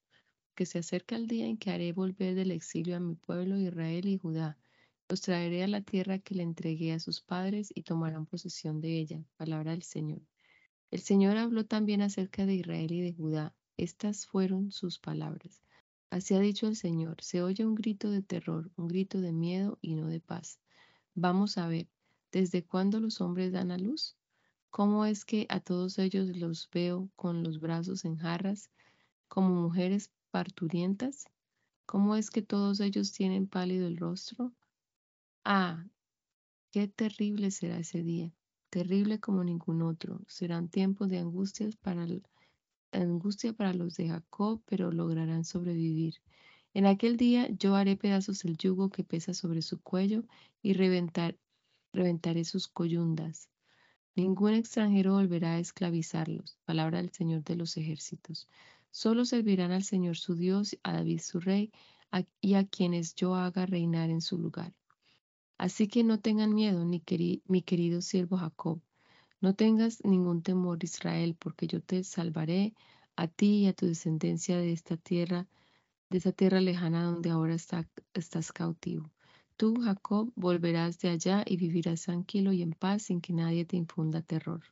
[0.55, 4.07] que se acerca el día en que haré volver del exilio a mi pueblo Israel
[4.07, 4.57] y Judá.
[5.09, 8.99] Los traeré a la tierra que le entregué a sus padres y tomarán posesión de
[8.99, 9.25] ella.
[9.37, 10.21] Palabra del Señor.
[10.97, 13.55] El Señor habló también acerca de Israel y de Judá.
[13.77, 15.61] Estas fueron sus palabras.
[16.09, 19.79] Así ha dicho el Señor, se oye un grito de terror, un grito de miedo
[19.83, 20.59] y no de paz.
[21.15, 21.87] Vamos a ver,
[22.33, 24.17] ¿desde cuándo los hombres dan a luz?
[24.71, 28.71] ¿Cómo es que a todos ellos los veo con los brazos en jarras,
[29.29, 31.27] como mujeres parturientas?
[31.85, 34.55] ¿Cómo es que todos ellos tienen pálido el rostro?
[35.45, 35.85] Ah,
[36.71, 38.33] qué terrible será ese día,
[38.77, 40.21] terrible como ningún otro.
[40.29, 42.07] Serán tiempos de angustias para,
[42.93, 46.17] angustia para los de Jacob, pero lograrán sobrevivir.
[46.75, 50.25] En aquel día yo haré pedazos el yugo que pesa sobre su cuello
[50.61, 51.39] y reventar,
[51.95, 53.49] reventaré sus coyundas.
[54.15, 56.59] Ningún extranjero volverá a esclavizarlos.
[56.67, 58.47] Palabra del Señor de los ejércitos.
[58.91, 61.73] Solo servirán al Señor su Dios, a David su rey,
[62.43, 64.75] y a quienes yo haga reinar en su lugar.
[65.59, 68.81] Así que no tengan miedo, mi querido siervo Jacob.
[69.41, 72.75] No tengas ningún temor, Israel, porque yo te salvaré
[73.17, 75.47] a ti y a tu descendencia de esta tierra
[76.11, 79.11] de esa tierra lejana donde ahora estás cautivo.
[79.57, 83.77] Tú, Jacob, volverás de allá y vivirás tranquilo y en paz sin que nadie te
[83.77, 84.63] infunda terror.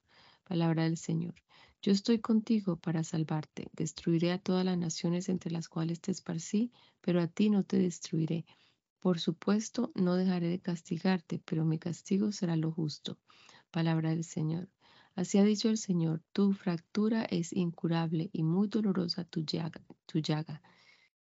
[0.44, 1.34] Palabra del Señor.
[1.82, 3.68] Yo estoy contigo para salvarte.
[3.72, 6.70] Destruiré a todas las naciones entre las cuales te esparcí,
[7.00, 8.44] pero a ti no te destruiré.
[9.04, 13.18] Por supuesto, no dejaré de castigarte, pero mi castigo será lo justo.
[13.70, 14.70] Palabra del Señor.
[15.14, 20.20] Así ha dicho el Señor, tu fractura es incurable y muy dolorosa tu llaga, tu
[20.20, 20.62] llaga.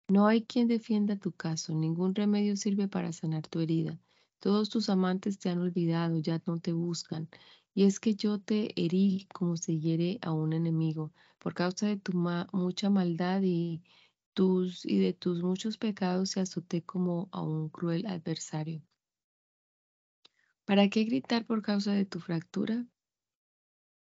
[0.09, 4.01] No hay quien defienda tu caso, ningún remedio sirve para sanar tu herida.
[4.39, 7.29] Todos tus amantes te han olvidado, ya no te buscan.
[7.75, 11.99] Y es que yo te herí como se hiere a un enemigo, por causa de
[11.99, 12.15] tu
[12.53, 13.83] mucha maldad y,
[14.37, 18.83] tus, y de tus muchos pecados se azoté como a un cruel adversario.
[20.67, 22.85] ¿Para qué gritar por causa de tu fractura?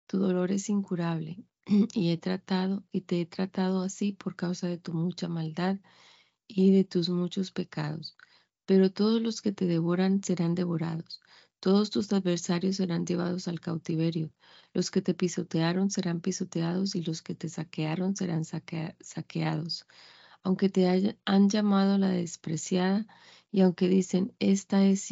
[0.08, 1.46] Tu dolor es incurable
[1.93, 5.78] y he tratado y te he tratado así por causa de tu mucha maldad
[6.48, 8.17] y de tus muchos pecados.
[8.65, 11.22] Pero todos los que te devoran serán devorados,
[11.60, 14.32] todos tus adversarios serán llevados al cautiverio,
[14.74, 19.86] los que te pisotearon serán pisoteados y los que te saquearon serán saqueados.
[20.43, 23.08] Aunque te han llamado la despreciada
[23.51, 25.08] y aunque dicen, esta es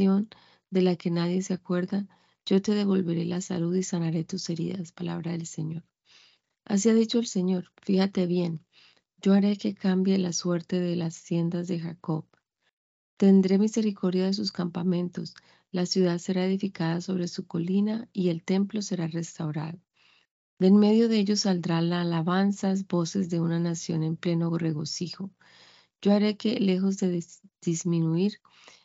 [0.70, 2.08] de la que nadie se acuerda,
[2.46, 4.92] yo te devolveré la salud y sanaré tus heridas.
[4.92, 5.84] Palabra del Señor.
[6.66, 8.66] Así ha dicho el Señor, fíjate bien,
[9.22, 12.26] yo haré que cambie la suerte de las haciendas de Jacob.
[13.18, 15.34] Tendré misericordia de sus campamentos,
[15.72, 19.80] la ciudad será edificada sobre su colina y el templo será restaurado.
[20.62, 25.32] De en medio de ellos saldrán las alabanzas, voces de una nación en pleno regocijo.
[26.04, 27.26] Yo haré que, lejos de
[27.64, 28.38] disminuir,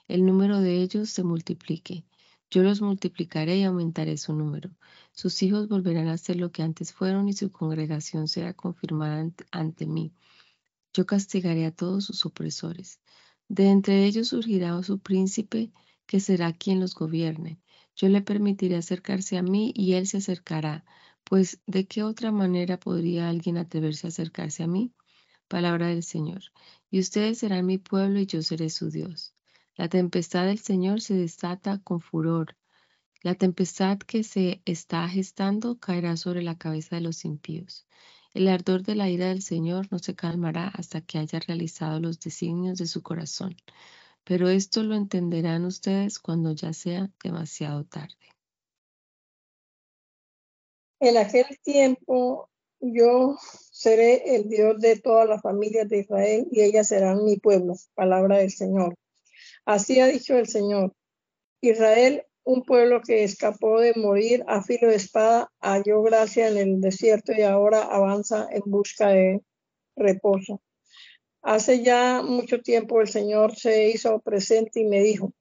[0.08, 2.06] el número de ellos se multiplique.
[2.50, 4.70] Yo los multiplicaré y aumentaré su número.
[5.12, 9.86] Sus hijos volverán a ser lo que antes fueron y su congregación será confirmada ante
[9.86, 10.14] mí.
[10.94, 13.00] Yo castigaré a todos sus opresores.
[13.48, 15.72] De entre ellos surgirá su príncipe
[16.06, 17.60] que será quien los gobierne.
[17.94, 20.86] Yo le permitiré acercarse a mí y él se acercará,
[21.28, 24.92] pues ¿de qué otra manera podría alguien atreverse a acercarse a mí?
[25.48, 26.42] Palabra del Señor.
[26.88, 29.34] Y ustedes serán mi pueblo y yo seré su Dios.
[29.74, 32.56] La tempestad del Señor se desata con furor.
[33.22, 37.86] La tempestad que se está gestando caerá sobre la cabeza de los impíos.
[38.32, 42.20] El ardor de la ira del Señor no se calmará hasta que haya realizado los
[42.20, 43.56] designios de su corazón.
[44.22, 48.35] Pero esto lo entenderán ustedes cuando ya sea demasiado tarde.
[51.00, 52.48] En aquel tiempo
[52.80, 53.36] yo
[53.70, 57.74] seré el Dios de todas las familias de Israel y ellas serán mi pueblo.
[57.94, 58.94] Palabra del Señor.
[59.66, 60.94] Así ha dicho el Señor.
[61.60, 66.80] Israel, un pueblo que escapó de morir a filo de espada, halló gracia en el
[66.80, 69.42] desierto y ahora avanza en busca de
[69.96, 70.62] reposo.
[71.42, 75.32] Hace ya mucho tiempo el Señor se hizo presente y me dijo,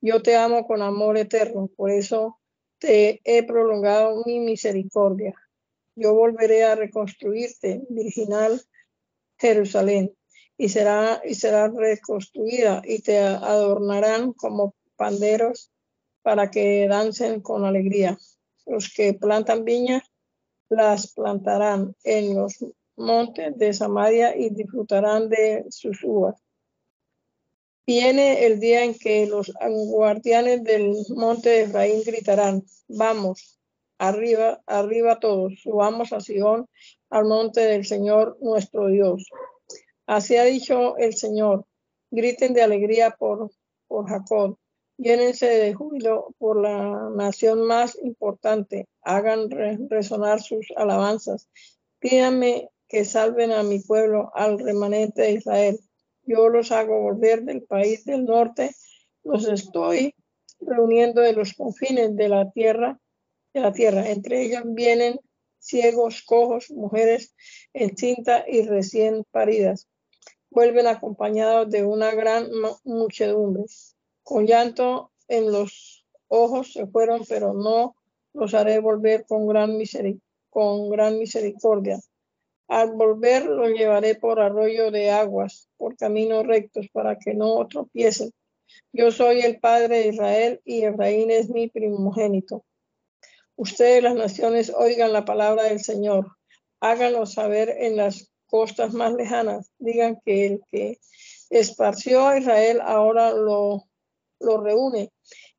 [0.00, 2.38] yo te amo con amor eterno, por eso
[2.86, 5.34] he prolongado mi misericordia.
[5.96, 8.60] Yo volveré a reconstruirte, virginal
[9.38, 10.14] Jerusalén
[10.56, 15.70] y será, y será reconstruida y te adornarán como panderos
[16.22, 18.18] para que dancen con alegría.
[18.66, 20.02] Los que plantan viñas
[20.68, 22.64] las plantarán en los
[22.96, 26.43] montes de Samaria y disfrutarán de sus uvas.
[27.86, 33.60] Viene el día en que los guardianes del monte de Efraín gritarán, vamos,
[33.98, 36.66] arriba, arriba todos, subamos a Sion,
[37.10, 39.28] al monte del Señor nuestro Dios.
[40.06, 41.66] Así ha dicho el Señor.
[42.10, 43.50] Griten de alegría por,
[43.86, 44.58] por Jacob.
[44.96, 48.86] Llénense de júbilo por la nación más importante.
[49.02, 49.50] Hagan
[49.90, 51.48] resonar sus alabanzas.
[51.98, 55.80] Pídanme que salven a mi pueblo, al remanente de Israel.
[56.26, 58.70] Yo los hago volver del país del norte.
[59.22, 60.14] Los estoy
[60.60, 62.98] reuniendo de los confines de la tierra,
[63.52, 64.08] de la tierra.
[64.10, 65.20] Entre ellos vienen
[65.58, 67.34] ciegos, cojos, mujeres
[67.72, 69.88] encinta y recién paridas
[70.54, 72.48] vuelven acompañados de una gran
[72.84, 73.64] muchedumbre.
[74.22, 77.96] Con llanto en los ojos se fueron, pero no
[78.32, 79.76] los haré volver con gran,
[80.48, 82.00] con gran misericordia.
[82.68, 88.32] Al volver los llevaré por arroyo de aguas, por caminos rectos, para que no tropiecen.
[88.92, 92.64] Yo soy el Padre de Israel y Efraín es mi primogénito.
[93.56, 96.36] Ustedes, las naciones, oigan la palabra del Señor.
[96.80, 101.00] Háganlo saber en las costas más lejanas digan que el que
[101.50, 103.82] esparció a Israel ahora lo,
[104.38, 105.10] lo reúne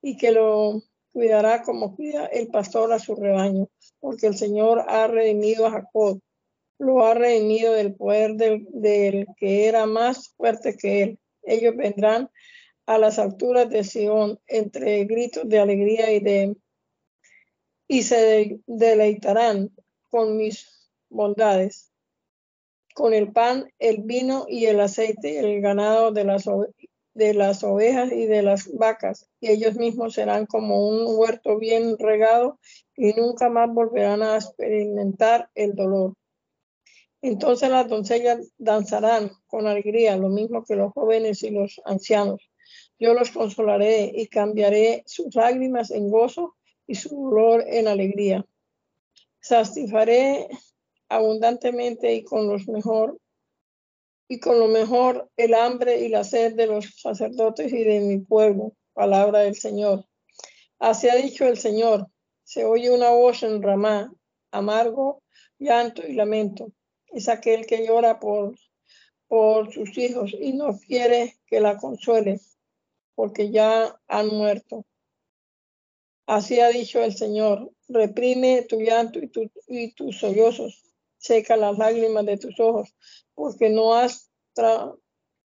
[0.02, 3.68] y que lo cuidará como cuida el pastor a su rebaño,
[4.00, 6.22] porque el Señor ha redimido a Jacob,
[6.78, 11.20] lo ha redimido del poder del, del que era más fuerte que él.
[11.44, 12.30] Ellos vendrán
[12.86, 16.56] a las alturas de Sion entre gritos de alegría y de
[17.88, 19.70] y se deleitarán
[20.10, 21.92] con mis bondades
[22.96, 26.46] con el pan, el vino y el aceite, el ganado de las
[27.14, 31.98] de las ovejas y de las vacas, y ellos mismos serán como un huerto bien
[31.98, 32.60] regado
[32.96, 36.14] y nunca más volverán a experimentar el dolor.
[37.28, 42.52] Entonces las doncellas danzarán con alegría, lo mismo que los jóvenes y los ancianos.
[43.00, 46.56] Yo los consolaré y cambiaré sus lágrimas en gozo
[46.86, 48.46] y su dolor en alegría.
[49.40, 50.48] Satisfaré
[51.10, 53.18] abundantemente y con mejor
[54.28, 58.20] y con lo mejor el hambre y la sed de los sacerdotes y de mi
[58.20, 58.74] pueblo.
[58.94, 60.06] Palabra del Señor.
[60.78, 62.08] Así ha dicho el Señor.
[62.44, 64.14] Se oye una voz en Ramá,
[64.52, 65.24] amargo,
[65.58, 66.72] llanto y lamento.
[67.16, 68.56] Es aquel que llora por,
[69.28, 72.42] por sus hijos y no quiere que la consuele,
[73.16, 74.86] porque ya han muerto.
[76.28, 77.72] Así ha dicho el Señor.
[77.88, 79.32] Reprime tu llanto y,
[79.68, 80.84] y tus sollozos.
[81.18, 82.94] Seca las lágrimas de tus ojos
[83.34, 84.32] porque no has,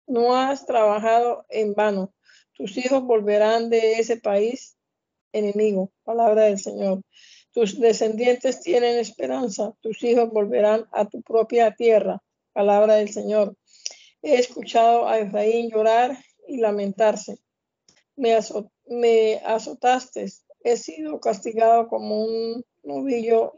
[0.07, 2.13] no has trabajado en vano.
[2.53, 4.77] Tus hijos volverán de ese país
[5.31, 5.91] enemigo.
[6.03, 7.01] Palabra del Señor.
[7.55, 9.73] Tus descendientes tienen esperanza.
[9.79, 12.21] Tus hijos volverán a tu propia tierra.
[12.51, 13.55] Palabra del Señor.
[14.21, 16.17] He escuchado a Efraín llorar
[16.49, 17.37] y lamentarse.
[18.17, 18.35] Me,
[19.45, 20.25] azotaste.
[20.65, 23.53] He sido castigado como un novillo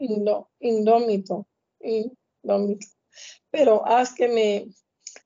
[0.60, 1.48] indómito.
[1.80, 2.86] indómito
[3.50, 4.68] pero haz que me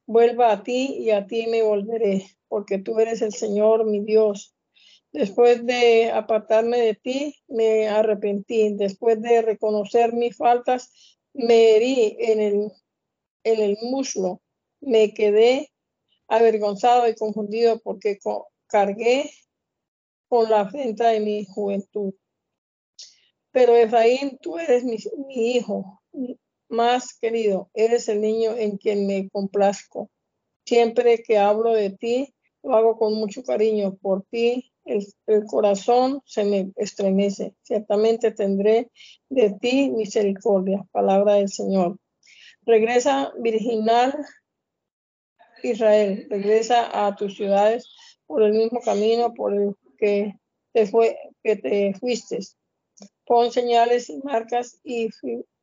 [0.07, 4.52] vuelva a ti y a ti me volveré, porque tú eres el Señor, mi Dios.
[5.13, 8.75] Después de apartarme de ti, me arrepentí.
[8.75, 10.91] Después de reconocer mis faltas,
[11.35, 12.73] me herí en el,
[13.45, 14.41] en el muslo.
[14.81, 15.71] Me quedé
[16.29, 18.19] avergonzado y confundido porque
[18.67, 19.31] cargué
[20.29, 22.15] con la afrenta de mi juventud.
[23.51, 24.97] Pero Efraín, tú eres mi,
[25.27, 26.03] mi hijo,
[26.71, 30.11] más querido, eres el niño en quien me complazco.
[30.65, 33.97] Siempre que hablo de ti, lo hago con mucho cariño.
[33.97, 35.07] Por ti el,
[35.47, 37.55] corazón se me estremece.
[37.63, 38.91] Ciertamente tendré
[39.29, 40.87] de ti misericordia.
[40.93, 41.99] Palabra del Señor.
[42.63, 44.15] Regresa virginal
[45.63, 46.27] Israel.
[46.31, 47.89] Regresa a tus ciudades
[48.27, 50.35] por el mismo camino por el que
[50.73, 52.39] te, fuiste.
[53.25, 55.09] Pon señales y marcas y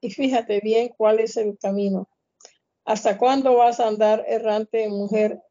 [0.01, 2.09] y fíjate bien cuál es el camino.
[2.85, 5.41] ¿Hasta cuándo vas a andar errante, mujer,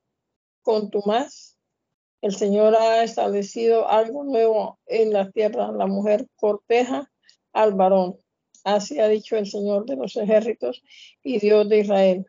[0.62, 1.58] con tu más?
[2.21, 5.71] El Señor ha establecido algo nuevo en la tierra.
[5.71, 7.11] La mujer corteja
[7.53, 8.19] al varón.
[8.64, 10.83] Así ha dicho el Señor de los ejércitos
[11.23, 12.27] y Dios de Israel.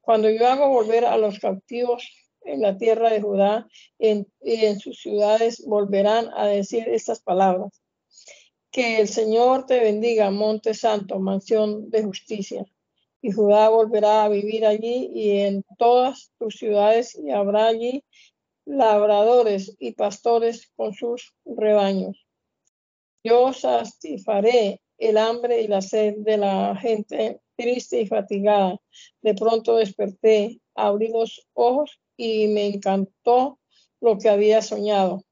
[0.00, 2.04] Cuando yo hago volver a los cautivos
[2.44, 3.68] en la tierra de Judá
[3.98, 7.80] y en sus ciudades, volverán a decir estas palabras.
[8.72, 12.64] Que el Señor te bendiga, monte santo, mansión de justicia.
[13.20, 18.04] Y Judá volverá a vivir allí y en todas tus ciudades y habrá allí
[18.64, 22.26] labradores y pastores con sus rebaños.
[23.24, 28.78] Yo satisfaré el hambre y la sed de la gente triste y fatigada.
[29.20, 33.58] De pronto desperté, abrí los ojos y me encantó
[34.00, 35.24] lo que había soñado.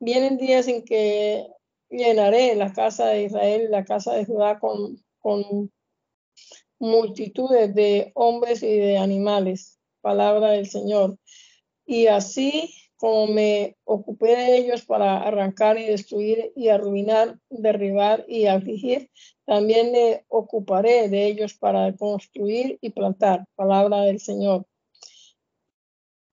[0.00, 1.46] Vienen días en que
[1.88, 5.70] llenaré la casa de Israel y la casa de Judá con, con
[6.78, 9.78] multitudes de hombres y de animales.
[10.00, 11.18] Palabra del Señor.
[11.86, 18.46] Y así como me ocupé de ellos para arrancar y destruir y arruinar, derribar y
[18.46, 19.10] afligir,
[19.44, 23.44] también me ocuparé de ellos para construir y plantar.
[23.56, 24.66] Palabra del Señor.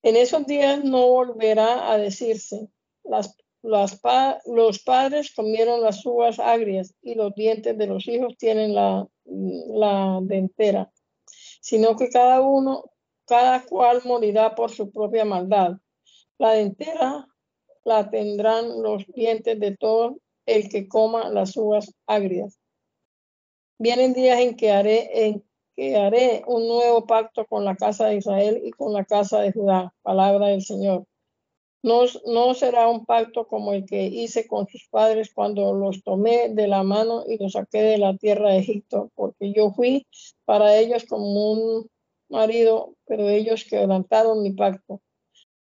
[0.04, 2.70] En esos días no volverá a decirse,
[3.04, 9.08] las los padres comieron las uvas agrias y los dientes de los hijos tienen la,
[9.26, 10.92] la dentera,
[11.62, 12.92] sino que cada uno,
[13.30, 15.78] cada cual morirá por su propia maldad.
[16.38, 17.28] La dentera
[17.86, 22.60] la tendrán los dientes de todo el que coma las uvas agrias.
[23.78, 25.44] Vienen días en que haré, en
[25.76, 29.54] que haré un nuevo pacto con la casa de Israel y con la casa de
[29.54, 29.94] Judá.
[30.02, 31.06] Palabra del Señor
[31.82, 36.68] no, será un pacto como el que hice con sus padres cuando los tomé de
[36.68, 40.06] la mano y los saqué de la tierra de Egipto, porque yo fui
[40.46, 41.90] para ellos como un
[42.30, 45.02] marido, pero ellos quebrantaron mi pacto.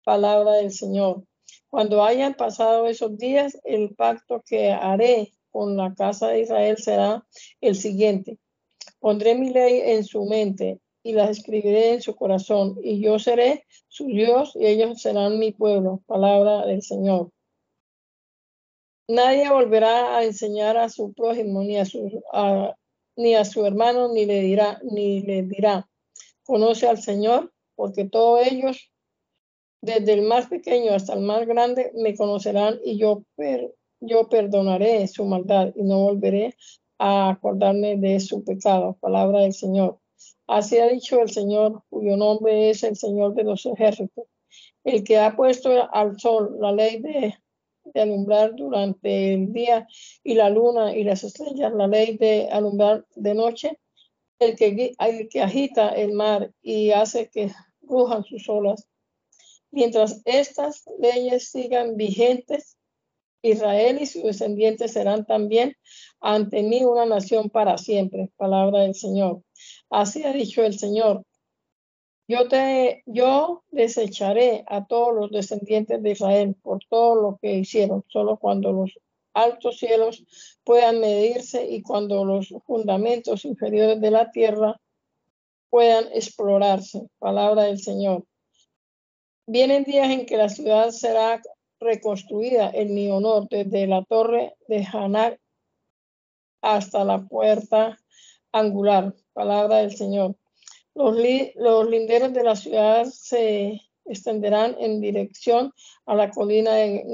[0.04, 1.24] Palabra del Señor.
[1.68, 7.24] Cuando hayan pasado esos días, el pacto que haré con la casa de Israel será
[7.60, 8.38] el siguiente.
[8.98, 13.66] Pondré mi ley en su mente y las escribiré en su corazón, y yo seré
[13.88, 16.02] su Dios y ellos serán mi pueblo.
[16.06, 17.30] Palabra del Señor.
[19.06, 22.22] Nadie volverá a enseñar a su prójimo ni a su,
[23.16, 25.86] ni a su hermano ni le dirá ni le dirá
[26.44, 28.90] conoce al Señor porque todos ellos
[29.80, 33.24] Desde el más pequeño hasta el más grande me conocerán y yo,
[34.00, 36.56] yo perdonaré su maldad y no volveré
[36.98, 38.96] a acordarme de su pecado.
[39.00, 39.98] Palabra del Señor.
[40.46, 44.24] Así ha dicho el Señor, cuyo nombre es el Señor de los ejércitos,
[44.84, 47.34] el que ha puesto al sol la ley de,
[47.94, 49.86] alumbrar durante el día
[50.22, 53.78] y la luna y las estrellas, la ley de alumbrar de noche,
[54.38, 58.88] el que, agita el mar y hace que rujan sus olas
[59.74, 62.78] Mientras estas leyes sigan vigentes,
[63.42, 65.74] Israel y sus descendientes serán también
[66.20, 68.30] ante mí una nación para siempre.
[68.36, 69.42] Palabra del Señor.
[69.90, 71.24] Así ha dicho el Señor.
[72.28, 78.04] Yo te, yo desecharé a todos los descendientes de Israel por todo lo que hicieron,
[78.06, 78.92] solo cuando los
[79.34, 80.24] altos cielos
[80.64, 84.80] puedan medirse y cuando los fundamentos inferiores de la tierra
[85.68, 87.08] puedan explorarse.
[87.18, 88.24] Palabra del Señor.
[89.46, 91.42] Vienen días en que la ciudad será
[91.80, 95.38] reconstruida en mi honor, desde la torre de Hanar
[96.62, 97.98] hasta la puerta
[98.52, 99.14] angular.
[99.32, 100.36] Palabra del Señor.
[100.94, 101.16] Los,
[101.56, 105.72] los linderos de la ciudad se extenderán en dirección
[106.06, 107.04] a la colina de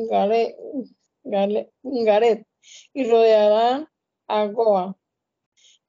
[2.93, 3.89] Y rodearán
[4.27, 4.97] a Goa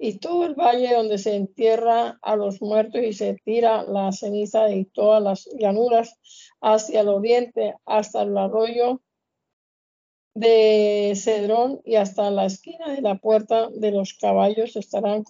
[0.04, 4.64] y todo el valle donde se entierra a los muertos y se tira la ceniza
[4.64, 6.18] de todas las llanuras
[6.60, 9.00] hacia el oriente, hasta el arroyo
[10.34, 15.24] de Cedrón y hasta la esquina de la puerta de los caballos estarán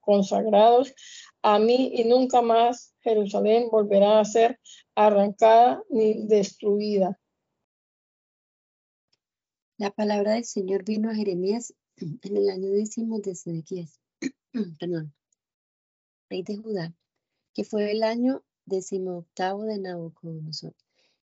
[0.00, 0.94] consagrados
[1.42, 4.60] a mí y nunca más Jerusalén volverá a ser
[4.94, 7.18] arrancada ni destruida.
[9.76, 13.98] La palabra del Señor vino a Jeremías en el año décimo de Sedequías
[14.78, 15.12] perdón,
[16.30, 16.94] rey de Judá,
[17.52, 20.76] que fue el año decimoctavo de Nabucodonosor.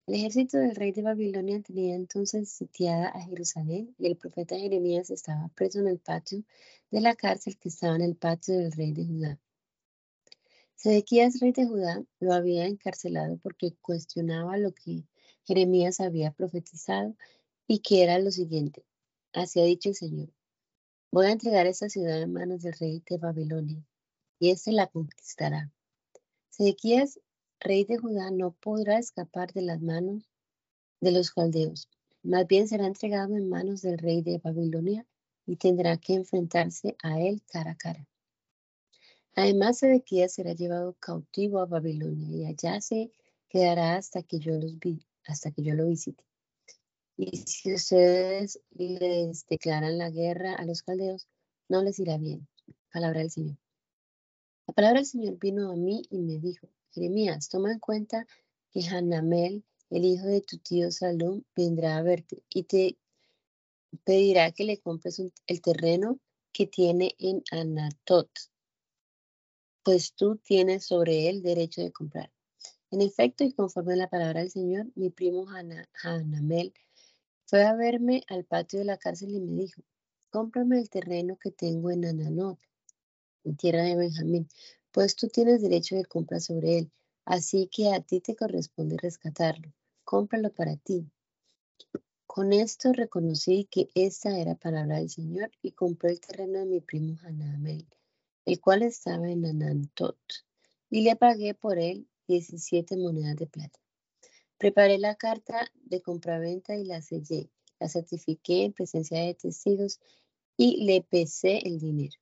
[0.07, 5.11] El ejército del rey de Babilonia tenía entonces sitiada a Jerusalén y el profeta Jeremías
[5.11, 6.43] estaba preso en el patio
[6.89, 9.39] de la cárcel que estaba en el patio del rey de Judá.
[10.73, 15.03] Sedequías, rey de Judá, lo había encarcelado porque cuestionaba lo que
[15.43, 17.15] Jeremías había profetizado
[17.69, 18.83] y que era lo siguiente.
[19.31, 20.33] Así ha dicho el Señor.
[21.11, 23.85] Voy a entregar esta ciudad en manos del rey de Babilonia,
[24.39, 25.71] y éste la conquistará.
[26.49, 27.19] Sedequías,
[27.59, 30.23] rey de Judá, no podrá escapar de las manos
[30.99, 31.87] de los caldeos.
[32.23, 35.05] Más bien será entregado en manos del rey de Babilonia
[35.45, 38.07] y tendrá que enfrentarse a él cara a cara.
[39.35, 43.11] Además, Sedequías será llevado cautivo a Babilonia y allá se
[43.47, 46.28] quedará hasta que yo los vi, hasta que yo lo visite.
[47.21, 51.27] Y si ustedes les declaran la guerra a los caldeos,
[51.67, 52.47] no les irá bien.
[52.93, 53.57] Palabra del Señor.
[54.67, 58.25] La palabra del Señor vino a mí y me dijo, Jeremías, toma en cuenta
[58.71, 62.97] que Hanamel, el hijo de tu tío Salom, vendrá a verte y te
[64.05, 66.21] pedirá que le compres el terreno
[66.53, 68.29] que tiene en Anatot,
[69.83, 72.31] pues tú tienes sobre él derecho de comprar.
[72.91, 75.47] En efecto, y conforme a la palabra del Señor, mi primo
[76.01, 76.73] Hanamel
[77.49, 79.81] fue a verme al patio de la cárcel y me dijo,
[80.29, 82.59] cómprame el terreno que tengo en Ananot,
[83.43, 84.47] en tierra de Benjamín,
[84.91, 86.91] pues tú tienes derecho de compra sobre él,
[87.25, 89.73] así que a ti te corresponde rescatarlo.
[90.03, 91.09] Cómpralo para ti.
[92.27, 96.81] Con esto reconocí que esta era palabra del Señor y compré el terreno de mi
[96.81, 97.87] primo Hanamel,
[98.45, 100.19] el cual estaba en Anantot,
[100.91, 103.79] y le pagué por él 17 monedas de plata.
[104.59, 107.49] Preparé la carta de compraventa y la sellé.
[107.79, 110.01] La certifiqué en presencia de testigos
[110.57, 112.17] y le pesé el dinero.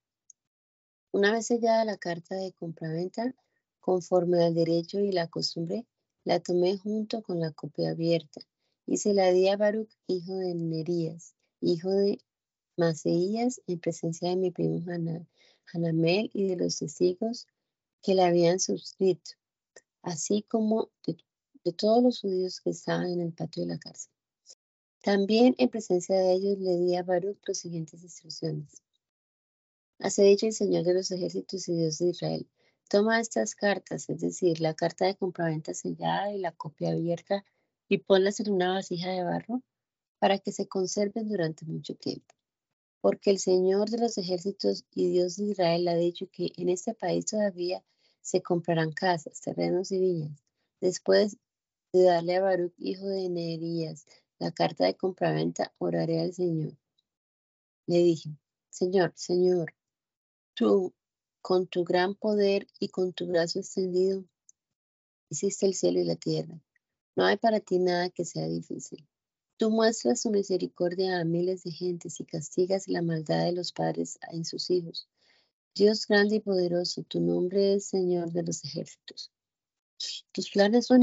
[1.11, 3.33] Una vez sellada la carta de compraventa,
[3.79, 5.87] conforme al derecho y la costumbre,
[6.25, 8.41] la tomé junto con la copia abierta
[8.85, 12.19] y se la di a Baruch, hijo de Nerías, hijo de
[12.75, 14.85] Maseías, en presencia de mi primo
[15.73, 17.47] Hanamel y de los testigos
[18.03, 19.31] que la habían suscrito,
[20.03, 21.17] así como de
[21.67, 24.09] de todos los judíos que estaban en el patio de la cárcel.
[25.01, 28.81] También en presencia de ellos le di a Baruch las siguientes instrucciones.
[29.99, 32.47] Hace dicho el Señor de los ejércitos y Dios de Israel.
[32.89, 37.43] Toma estas cartas, es decir, la carta de compraventa sellada y la copia abierta,
[37.89, 39.61] y ponlas en una vasija de barro
[40.19, 42.33] para que se conserven durante mucho tiempo.
[43.01, 46.93] Porque el Señor de los ejércitos y Dios de Israel ha dicho que en este
[46.93, 47.83] país todavía
[48.21, 50.47] se comprarán casas, terrenos y viñas.
[50.79, 51.37] Después
[51.93, 54.05] de darle a Baruch, hijo de Nerías,
[54.39, 56.77] la carta de compraventa, oraré al Señor.
[57.87, 58.29] Le dije,
[58.69, 59.73] Señor, Señor,
[60.53, 60.93] tú,
[61.41, 64.25] con tu gran poder y con tu brazo extendido,
[65.29, 66.61] hiciste el cielo y la tierra.
[67.15, 69.07] No hay para ti nada que sea difícil.
[69.57, 74.19] Tú muestras tu misericordia a miles de gentes y castigas la maldad de los padres
[74.31, 75.09] en sus hijos.
[75.73, 79.31] Dios grande y poderoso, tu nombre es Señor de los ejércitos.
[80.31, 81.01] Tus planes son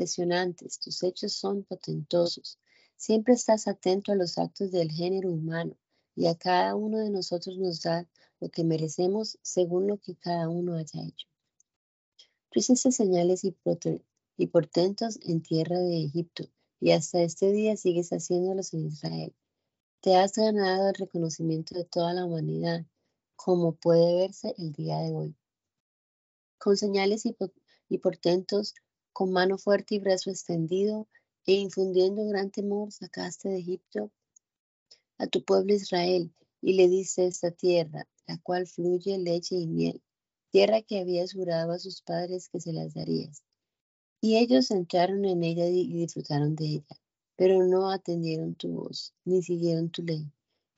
[0.00, 2.58] impresionantes, tus hechos son potentosos.
[2.96, 5.76] Siempre estás atento a los actos del género humano
[6.16, 8.08] y a cada uno de nosotros nos da
[8.40, 11.26] lo que merecemos según lo que cada uno haya hecho.
[12.48, 13.54] Tú hiciste señales y,
[14.38, 16.44] y portentos en tierra de Egipto
[16.80, 19.34] y hasta este día sigues haciéndolos en Israel.
[20.00, 22.86] Te has ganado el reconocimiento de toda la humanidad,
[23.36, 25.36] como puede verse el día de hoy.
[26.56, 28.74] Con señales y portentos,
[29.12, 31.08] con mano fuerte y brazo extendido,
[31.46, 34.10] e infundiendo gran temor, sacaste de Egipto
[35.18, 36.32] a tu pueblo Israel
[36.62, 40.02] y le diste esta tierra, la cual fluye leche y miel,
[40.50, 43.42] tierra que habías jurado a sus padres que se las darías.
[44.20, 47.00] Y ellos entraron en ella y disfrutaron de ella,
[47.36, 50.30] pero no atendieron tu voz, ni siguieron tu ley.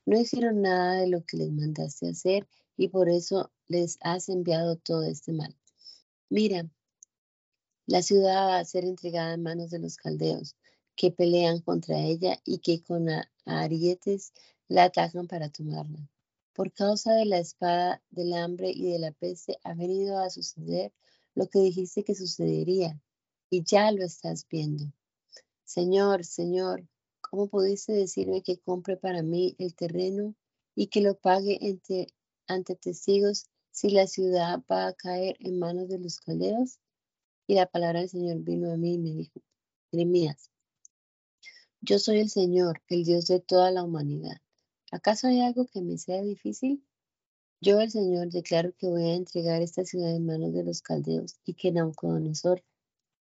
[0.07, 4.77] No hicieron nada de lo que les mandaste hacer y por eso les has enviado
[4.77, 5.57] todo este mal.
[6.29, 6.69] Mira,
[7.87, 10.57] la ciudad va a ser entregada en manos de los caldeos,
[10.95, 13.09] que pelean contra ella y que con
[13.45, 14.33] arietes
[14.69, 16.09] la atacan para tomarla.
[16.53, 20.93] Por causa de la espada, del hambre y de la peste ha venido a suceder
[21.35, 23.01] lo que dijiste que sucedería,
[23.49, 24.85] y ya lo estás viendo.
[25.65, 26.87] Señor, Señor,
[27.21, 30.35] ¿cómo pudiste decirme que compre para mí el terreno
[30.75, 32.15] y que lo pague ante,
[32.47, 36.79] ante testigos si la ciudad va a caer en manos de los caldeos?
[37.47, 39.41] Y la palabra del Señor vino a mí y me dijo,
[39.91, 40.51] Jeremías,
[41.81, 44.37] yo soy el Señor, el Dios de toda la humanidad.
[44.93, 46.85] ¿Acaso hay algo que me sea difícil?
[47.61, 51.41] Yo, el Señor, declaro que voy a entregar esta ciudad en manos de los caldeos
[51.45, 52.63] y que Nabucodonosor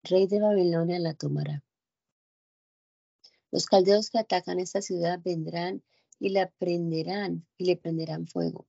[0.03, 1.64] rey de Babilonia la tomará.
[3.51, 5.84] Los caldeos que atacan esta ciudad vendrán
[6.20, 8.68] y la prenderán y le prenderán fuego.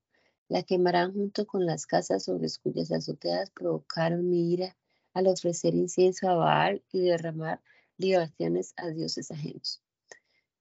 [0.48, 4.76] La quemarán junto con las casas sobre cuyas azoteas provocaron mi ira
[5.14, 7.60] al ofrecer incienso a Baal y derramar
[7.96, 9.82] libaciones a dioses ajenos.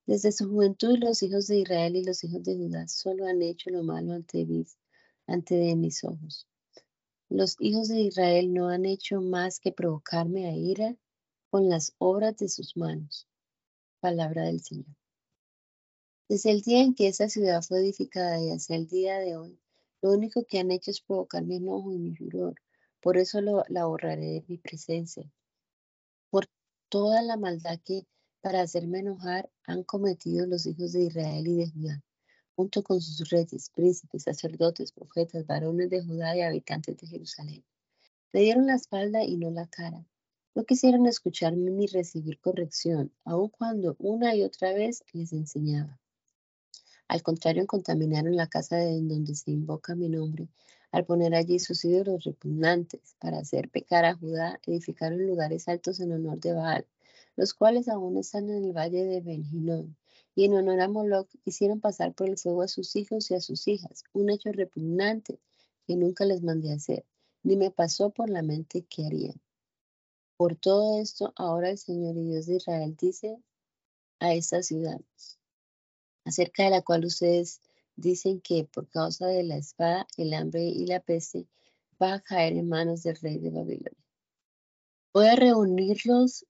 [0.06, 3.70] Desde su juventud los hijos de Israel y los hijos de Judá solo han hecho
[3.70, 4.46] lo malo ante,
[5.28, 6.48] ante de mis ojos.
[7.30, 10.98] Los hijos de Israel no han hecho más que provocarme a ira
[11.50, 13.28] con las obras de sus manos.
[14.00, 14.98] Palabra del Señor.
[16.28, 19.60] Desde el día en que esa ciudad fue edificada y hasta el día de hoy,
[20.02, 22.56] lo único que han hecho es provocar mi enojo y mi furor.
[23.02, 25.30] Por eso la borraré de mi presencia.
[26.30, 26.46] Por
[26.90, 28.06] toda la maldad que
[28.42, 32.04] para hacerme enojar han cometido los hijos de Israel y de Judá
[32.62, 37.64] junto con sus reyes, príncipes, sacerdotes, profetas, varones de Judá y habitantes de Jerusalén.
[38.34, 40.06] Le dieron la espalda y no la cara.
[40.54, 46.00] No quisieron escucharme ni recibir corrección, aun cuando una y otra vez les enseñaba.
[47.08, 50.48] Al contrario, contaminaron la casa en donde se invoca mi nombre,
[50.92, 56.12] al poner allí sus ídolos repugnantes, para hacer pecar a Judá, edificaron lugares altos en
[56.12, 56.86] honor de Baal,
[57.36, 59.96] los cuales aún están en el valle de Benjinón
[60.36, 63.42] y en honor a Moloch hicieron pasar por el fuego a sus hijos y a
[63.42, 65.40] sus hijas, un hecho repugnante
[65.86, 67.06] que nunca les mandé hacer,
[67.44, 69.42] ni me pasó por la mente que harían.
[70.38, 73.38] Por todo esto, ahora el Señor y Dios de Israel dice
[74.20, 75.00] a esta ciudad,
[76.26, 77.62] acerca de la cual ustedes
[78.02, 81.48] dicen que por causa de la espada, el hambre y la peste,
[82.02, 84.06] va a caer en manos del rey de Babilonia.
[85.14, 86.46] Voy a reunirlos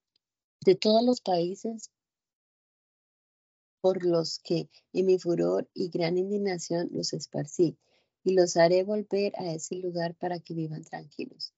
[0.66, 1.92] de todos los países
[3.82, 7.78] por los que en mi furor y gran indignación los esparcí,
[8.24, 11.54] y los haré volver a ese lugar para que vivan tranquilos.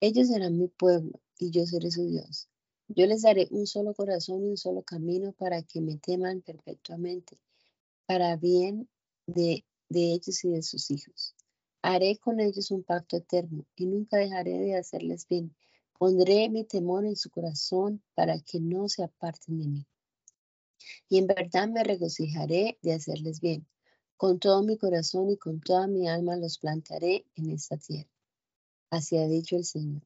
[0.00, 2.48] Ellos serán mi pueblo, y yo seré su Dios.
[2.88, 7.38] Yo les daré un solo corazón y un solo camino para que me teman perpetuamente,
[8.06, 8.88] para bien
[9.26, 11.34] de, ellos y de sus hijos.
[11.82, 15.54] Haré con ellos un pacto eterno, y nunca dejaré de hacerles bien.
[15.98, 19.86] Pondré mi temor en su corazón para que no se aparten de mí
[21.08, 23.66] y en verdad me regocijaré de hacerles bien.
[24.16, 28.10] Con todo mi corazón y con toda mi alma los plantaré en esta tierra.
[28.90, 30.02] Así ha dicho el Señor.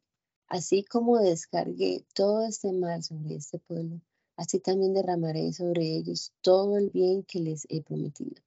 [0.49, 4.01] Así como descargué todo este mal sobre este pueblo,
[4.37, 8.43] así también derramaré sobre ellos todo el bien que les he prometido.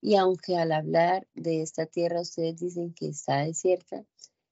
[0.00, 4.04] Y aunque al hablar de esta tierra ustedes dicen que está desierta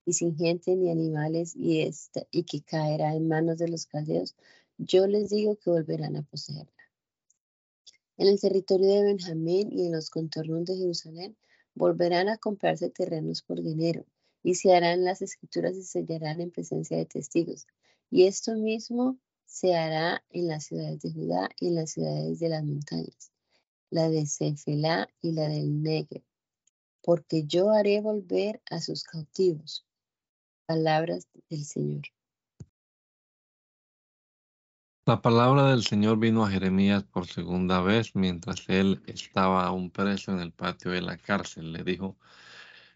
[0.05, 4.35] y sin gente ni animales y, esta, y que caerá en manos de los caldeos,
[4.77, 6.71] yo les digo que volverán a poseerla.
[8.17, 11.37] En el territorio de Benjamín y en los contornos de Jerusalén
[11.73, 14.05] volverán a comprarse terrenos por dinero
[14.41, 17.67] y se harán las escrituras y sellarán en presencia de testigos.
[18.09, 22.49] Y esto mismo se hará en las ciudades de Judá y en las ciudades de
[22.49, 23.31] las montañas,
[23.95, 26.21] la de Cefelá y la del Negev,
[27.01, 29.85] porque yo haré volver a sus cautivos.
[30.65, 32.01] Palabras del Señor.
[35.05, 40.33] La palabra del Señor vino a Jeremías por segunda vez mientras él estaba aún preso
[40.33, 41.71] en el patio de la cárcel.
[41.71, 42.17] Le dijo,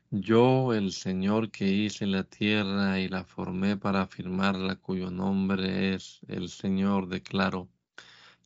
[0.10, 6.20] yo, el Señor que hice la tierra y la formé para afirmarla, cuyo nombre es
[6.28, 7.70] el Señor, declaro,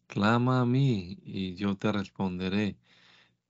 [0.08, 2.78] clama a mí y yo te responderé.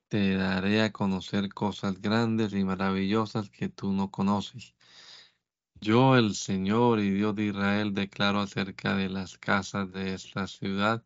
[0.07, 4.75] Te daré a conocer cosas grandes y maravillosas que tú no conoces.
[5.81, 11.03] Yo, el Señor y Dios de Israel, declaro acerca de las casas de esta ciudad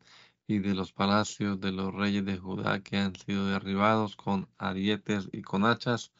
[0.47, 5.29] y de los palacios de los reyes de Judá que han sido derribados con arietes
[5.31, 6.11] y con hachas.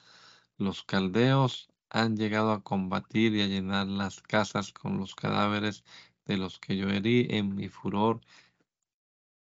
[0.57, 5.83] Los caldeos han llegado a combatir y a llenar las casas con los cadáveres
[6.25, 8.21] de los que yo herí en mi furor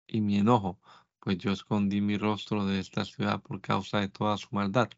[0.07, 0.79] y mi enojo,
[1.21, 4.91] pues yo escondí mi rostro de esta ciudad por causa de toda su maldad.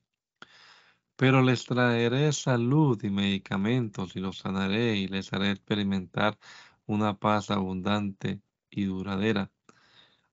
[1.17, 6.39] Pero les traeré salud y medicamentos y los sanaré y les haré experimentar
[6.87, 8.41] una paz abundante
[8.71, 9.51] y duradera.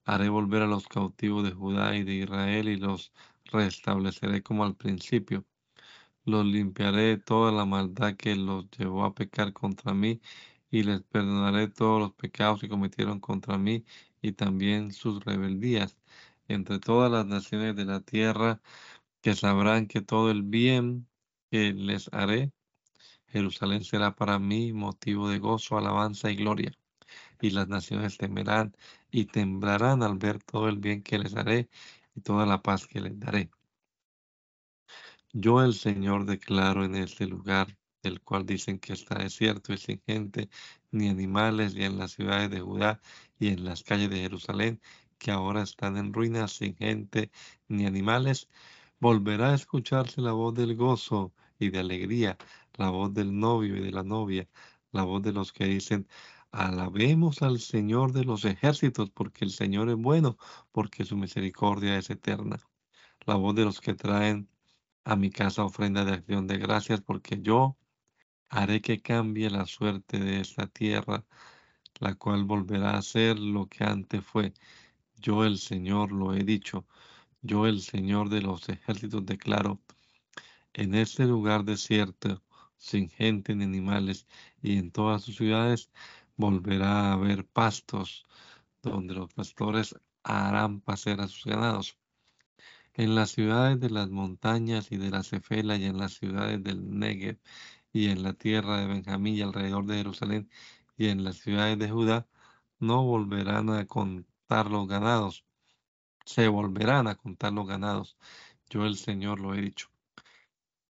[0.04, 3.12] Haré volver a los cautivos de Judá y de Israel y los
[3.46, 5.44] restableceré como al principio.
[6.24, 10.20] Los limpiaré de toda la maldad que los llevó a pecar contra mí
[10.70, 13.84] y les perdonaré todos los pecados que cometieron contra mí
[14.24, 15.98] y también sus rebeldías.
[16.48, 18.60] Entre todas las naciones de la tierra
[19.20, 21.06] que sabrán que todo el bien
[21.50, 22.52] que les haré,
[23.28, 26.72] Jerusalén será para mí motivo de gozo, alabanza y gloria.
[27.40, 28.74] Y las naciones temerán
[29.10, 31.68] y temblarán al ver todo el bien que les haré
[32.14, 33.50] y toda la paz que les daré.
[35.34, 40.00] Yo el Señor declaro en este lugar, del cual dicen que está desierto y sin
[40.06, 40.48] gente,
[40.92, 43.00] ni animales, y en las ciudades de Judá
[43.38, 44.80] y en las calles de Jerusalén,
[45.18, 47.30] que ahora están en ruinas, sin gente
[47.68, 48.48] ni animales,
[49.00, 52.36] volverá a escucharse la voz del gozo y de alegría,
[52.74, 54.48] la voz del novio y de la novia,
[54.92, 56.08] la voz de los que dicen,
[56.52, 60.38] alabemos al Señor de los ejércitos, porque el Señor es bueno,
[60.72, 62.58] porque su misericordia es eterna.
[63.26, 64.48] La voz de los que traen
[65.04, 67.76] a mi casa ofrenda de acción de gracias, porque yo
[68.48, 71.24] haré que cambie la suerte de esta tierra,
[72.00, 74.52] la cual volverá a ser lo que antes fue.
[75.16, 76.86] Yo el Señor lo he dicho.
[77.42, 79.80] Yo, el Señor de los ejércitos, declaro,
[80.74, 82.42] en este lugar desierto,
[82.78, 84.26] sin gente ni animales,
[84.62, 85.90] y en todas sus ciudades
[86.36, 88.24] volverá a haber pastos,
[88.82, 91.98] donde los pastores harán pasear a sus ganados.
[92.94, 96.98] En las ciudades de las montañas y de la Cefela y en las ciudades del
[96.98, 97.38] Negev
[97.92, 100.50] y en la tierra de Benjamín y alrededor de Jerusalén
[100.96, 102.26] y en las ciudades de Judá,
[102.78, 105.44] no volverán a contar los ganados,
[106.24, 108.16] se volverán a contar los ganados.
[108.70, 109.88] Yo el Señor lo he dicho.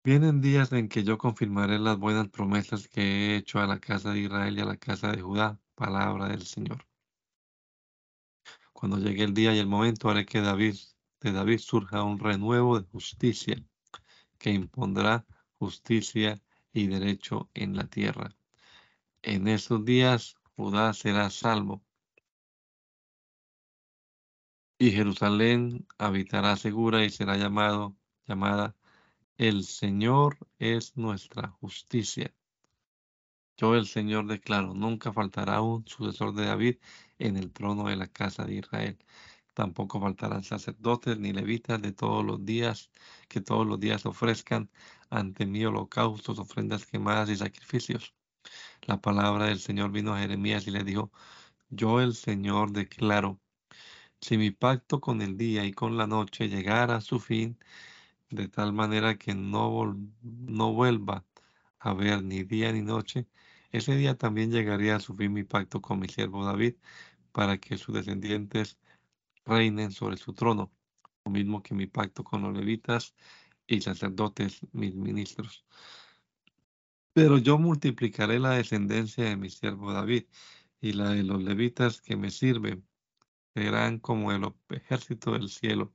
[0.05, 4.12] Vienen días en que yo confirmaré las buenas promesas que he hecho a la casa
[4.12, 6.86] de Israel y a la casa de Judá, palabra del Señor.
[8.72, 10.76] Cuando llegue el día y el momento, haré que David,
[11.20, 13.57] de David surja un renuevo de justicia,
[14.38, 15.26] que impondrá
[15.59, 16.40] justicia
[16.72, 18.36] y derecho en la tierra.
[19.27, 21.83] En esos días Judá será salvo
[24.79, 27.97] y Jerusalén habitará segura y será llamado,
[28.29, 28.77] llamada
[29.37, 32.33] El Señor es nuestra justicia.
[33.57, 36.77] Yo el Señor declaro, nunca faltará un sucesor de David
[37.18, 38.97] en el trono de la casa de Israel.
[39.55, 42.91] Tampoco faltarán sacerdotes ni levitas de todos los días,
[43.29, 44.70] que todos los días ofrezcan
[45.11, 48.15] ante mí holocaustos, ofrendas quemadas y sacrificios.
[48.82, 51.11] La palabra del Señor vino a Jeremías y le dijo,
[51.70, 53.40] yo el Señor declaro,
[54.20, 57.59] si mi pacto con el día y con la noche llegara a su fin,
[58.30, 59.94] de tal manera que no,
[60.72, 61.24] vuelva
[61.78, 63.26] a ver ni día ni noche,
[63.72, 66.76] ese día también llegaría a su fin mi pacto con mi siervo David,
[67.32, 68.78] para que sus descendientes
[69.44, 70.72] reinen sobre su trono,
[71.24, 73.14] lo mismo que mi pacto con los levitas
[73.66, 75.64] y sacerdotes, mis ministros.
[77.16, 80.24] Pero yo multiplicaré la descendencia de mi siervo David
[80.82, 82.86] y la de los levitas que me sirven
[83.54, 85.94] serán como el ejército del cielo,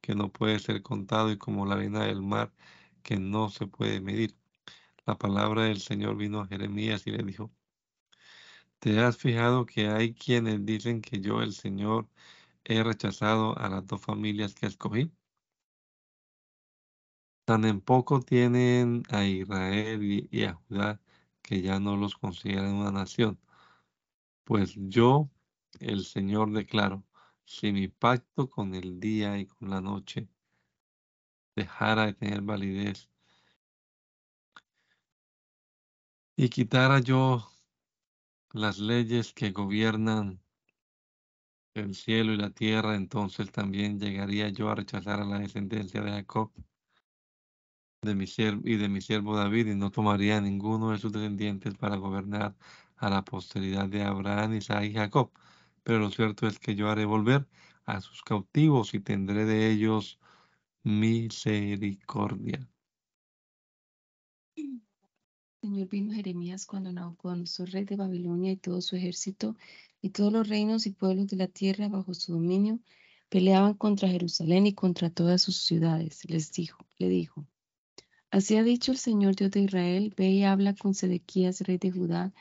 [0.00, 2.54] que no puede ser contado, y como la arena del mar,
[3.02, 4.36] que no se puede medir.
[5.06, 7.52] La palabra del Señor vino a Jeremías y le dijo,
[8.78, 12.08] ¿te has fijado que hay quienes dicen que yo, el Señor,
[12.64, 15.12] he rechazado a las dos familias que escogí?
[17.50, 21.00] Tan en poco tienen a Israel y, a Judá
[21.42, 23.40] que ya no los consideran una nación.
[24.44, 25.28] Pues yo,
[25.80, 27.02] el Señor, declaro,
[27.44, 30.28] si mi pacto con el día y con la noche
[31.56, 33.10] dejara de tener validez
[36.36, 37.50] y quitara yo
[38.52, 40.40] las leyes que gobiernan
[41.74, 46.12] el cielo y la tierra, entonces también llegaría yo a rechazar a la descendencia de
[46.12, 46.52] Jacob
[48.02, 51.74] de mi siervo, y de mi siervo David, y no tomaría ninguno de sus descendientes
[51.74, 52.56] para gobernar
[52.96, 55.30] a la posteridad de Abraham, Isaac y Jacob.
[55.82, 57.46] Pero lo cierto es que yo haré volver
[57.84, 60.18] a sus cautivos y tendré de ellos
[60.82, 62.66] misericordia.
[65.60, 69.56] Señor vino Jeremías cuando Nabucodonosor, rey de Babilonia, y todo su ejército,
[70.00, 72.80] y todos los reinos y pueblos de la tierra bajo su dominio,
[73.28, 76.24] peleaban contra Jerusalén y contra todas sus ciudades.
[76.30, 77.46] Les dijo, le dijo,
[78.30, 81.90] Así ha dicho el Señor Dios de Israel, ve y habla con Sedequías, rey de
[81.90, 82.32] Judá,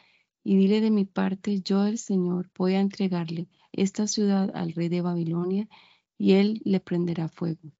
[0.43, 4.89] y dile de mi parte, yo el Señor voy a entregarle esta ciudad al rey
[4.89, 5.67] de Babilonia,
[6.17, 7.71] y él le prenderá fuego.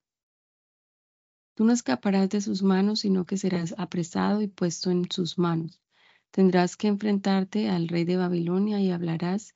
[1.54, 5.80] Tú no escaparás de sus manos, sino que serás apresado y puesto en sus manos.
[6.32, 9.54] Tendrás que enfrentarte al rey de Babilonia y hablarás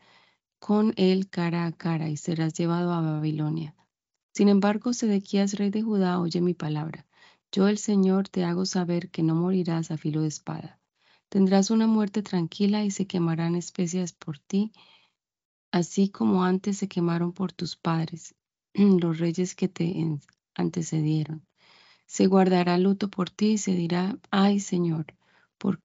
[0.60, 3.74] con él cara a cara y serás llevado a Babilonia.
[4.34, 7.08] Sin embargo, Sedequías, rey de Judá, oye mi palabra.
[7.56, 10.82] Yo, el Señor, te hago saber que no morirás a filo de espada.
[11.30, 14.72] Tendrás una muerte tranquila y se quemarán especias por ti,
[15.72, 18.34] así como antes se quemaron por tus padres,
[18.74, 19.94] los reyes que te
[20.56, 21.46] antecedieron.
[22.08, 25.06] Se guardará luto por ti y se dirá, ay Señor,
[25.60, 25.80] ¿por,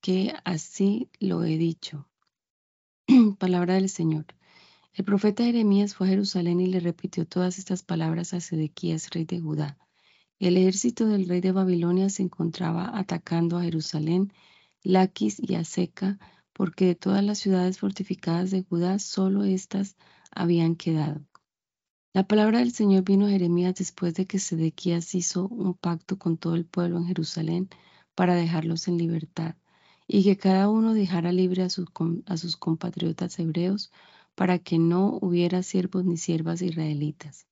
[0.00, 2.08] qué así lo he dicho?
[3.38, 4.26] Palabra del Señor.
[4.94, 9.26] El profeta Jeremías fue a Jerusalén y le repitió todas estas palabras a Sedequías, rey
[9.26, 9.78] de Judá.
[10.38, 14.34] El ejército del rey de Babilonia se encontraba atacando a Jerusalén,
[14.82, 16.18] Laquis y Aseca,
[16.52, 19.96] porque de todas las ciudades fortificadas de Judá solo éstas
[20.30, 21.22] habían quedado.
[22.12, 26.36] La palabra del Señor vino a Jeremías después de que Sedequías hizo un pacto con
[26.36, 27.70] todo el pueblo en Jerusalén
[28.14, 29.54] para dejarlos en libertad
[30.06, 33.90] y que cada uno dejara libre a, a sus compatriotas hebreos
[34.34, 37.46] para que no hubiera siervos ni siervas israelitas.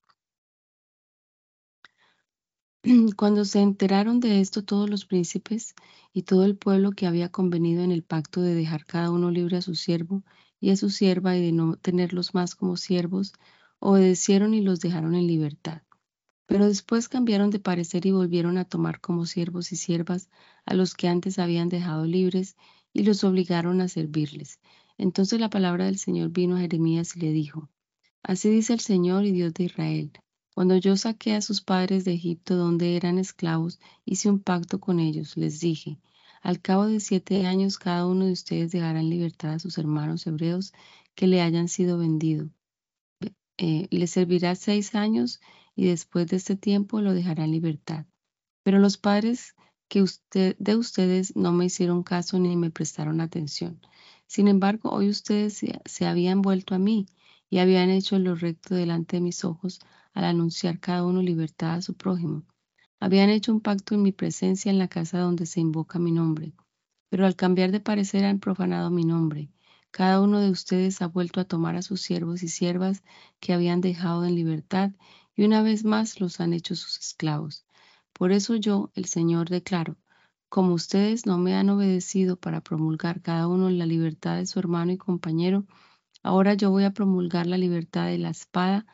[3.17, 5.75] Cuando se enteraron de esto todos los príncipes
[6.13, 9.57] y todo el pueblo que había convenido en el pacto de dejar cada uno libre
[9.57, 10.23] a su siervo
[10.61, 13.33] y a su sierva y de no tenerlos más como siervos,
[13.79, 15.81] obedecieron y los dejaron en libertad.
[16.45, 20.29] Pero después cambiaron de parecer y volvieron a tomar como siervos y siervas
[20.67, 22.55] a los que antes habían dejado libres
[22.93, 24.61] y los obligaron a servirles.
[24.99, 27.71] Entonces la palabra del Señor vino a Jeremías y le dijo,
[28.23, 30.13] Así dice el Señor y Dios de Israel.
[30.55, 35.01] Cuando yo saqué a sus padres de Egipto donde eran esclavos, hice un pacto con
[35.01, 35.37] ellos.
[35.37, 35.99] Les dije,
[36.43, 40.27] al cabo de siete años cada uno de ustedes dejará en libertad a sus hermanos
[40.27, 40.73] hebreos
[41.15, 42.49] que le hayan sido vendidos
[43.57, 45.41] eh, le servirá seis años
[45.77, 48.07] y después de este tiempo lo dejará en libertad.
[48.65, 49.55] Pero los padres
[49.89, 50.05] que
[50.59, 53.81] de ustedes no me hicieron caso ni me prestaron atención.
[54.27, 57.07] Sin embargo, hoy ustedes se habían vuelto a mí
[57.49, 59.81] y habían hecho lo recto delante de mis ojos
[60.15, 62.45] al anunciar cada uno libertad a su prójimo.
[63.01, 66.55] Habían hecho un pacto en mi presencia en la casa donde se invoca mi nombre,
[67.11, 69.51] pero al cambiar de parecer han profanado mi nombre
[69.95, 73.05] cada uno de ustedes ha vuelto a tomar a sus siervos y siervas
[73.39, 74.91] que habían dejado en libertad
[75.37, 77.65] y una vez más los han hecho sus esclavos.
[78.13, 79.97] Por eso yo, el Señor, declaro,
[80.49, 84.91] como ustedes no me han obedecido para promulgar cada uno la libertad de su hermano
[84.91, 85.65] y compañero,
[86.25, 88.87] ahora yo voy a promulgar la libertad de la espada,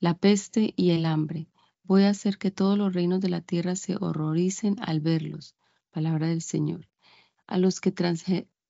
[0.00, 1.48] la peste y el hambre.
[1.82, 5.56] Voy a hacer que todos los reinos de la tierra se horroricen al verlos.
[5.90, 6.88] Palabra del Señor.
[7.46, 7.92] A los que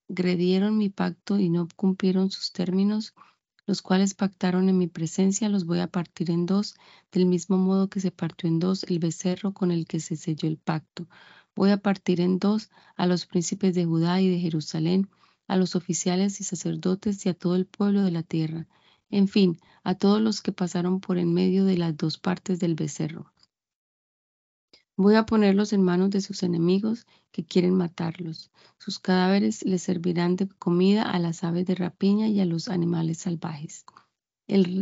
[0.09, 3.15] gredieron mi pacto y no cumplieron sus términos,
[3.67, 6.77] los cuales pactaron en mi presencia, los voy a partir en dos,
[7.13, 10.49] del mismo modo que se partió en dos el becerro con el que se selló
[10.49, 11.07] el pacto.
[11.55, 15.11] Voy a partir en dos a los príncipes de Judá y de Jerusalén,
[15.47, 18.67] a los oficiales y sacerdotes y a todo el pueblo de la tierra,
[19.11, 22.75] en fin, a todos los que pasaron por en medio de las dos partes del
[22.75, 23.33] becerro.
[24.97, 28.51] Voy a ponerlos en manos de sus enemigos que quieren matarlos.
[28.79, 33.19] Sus cadáveres les servirán de comida a las aves de rapiña y a los animales
[33.19, 33.85] salvajes.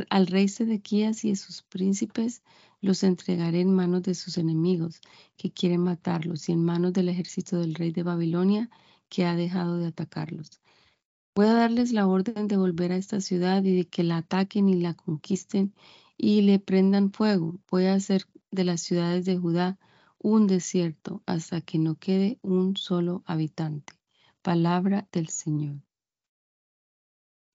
[0.08, 2.42] al rey Sedequías y a sus príncipes
[2.80, 5.02] los entregaré en manos de sus enemigos
[5.36, 8.70] que quieren matarlos y en manos del ejército del rey de Babilonia
[9.10, 10.62] que ha dejado de atacarlos.
[11.36, 14.70] Voy a darles la orden de volver a esta ciudad y de que la ataquen
[14.70, 15.74] y la conquisten
[16.16, 17.56] y le prendan fuego.
[17.70, 19.78] Voy a hacer de las ciudades de Judá
[20.16, 23.92] un desierto hasta que no quede un solo habitante.
[24.40, 25.82] Palabra del Señor.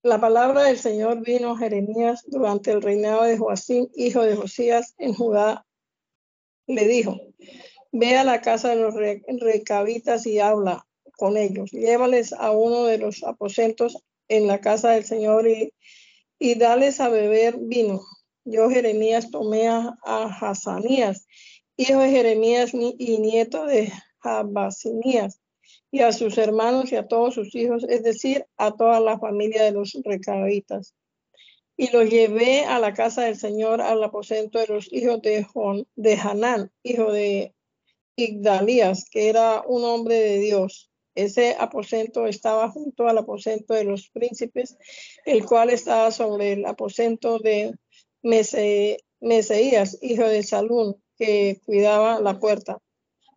[0.04, 4.94] La palabra del Señor vino a Jeremías durante el reinado de Joacín, hijo de Josías,
[5.00, 5.66] en Judá.
[6.68, 7.20] Le dijo,
[7.92, 10.86] ve a la casa de los recabitas y habla
[11.22, 11.70] con ellos.
[11.72, 13.96] Llévales a uno de los aposentos
[14.28, 15.72] en la casa del Señor y,
[16.56, 18.02] dales a beber vino.
[18.44, 20.56] Yo, Jeremías, tomé a, a
[21.78, 25.40] hijo de Jeremías y nieto de Jabasinías,
[25.92, 29.62] y a sus hermanos y a todos sus hijos, es decir, a toda la familia
[29.64, 30.96] de los recabitas.
[31.78, 35.46] Y los llevé a la casa del Señor, al aposento de los hijos de,
[35.96, 37.54] de Hanán, hijo de
[38.16, 40.91] Igdalías, que era un hombre de Dios.
[41.16, 44.78] Ese aposento estaba junto al aposento de los príncipes,
[45.26, 47.76] el cual estaba sobre el aposento de
[48.22, 52.80] Meseías, hijo de Salún, que cuidaba la puerta.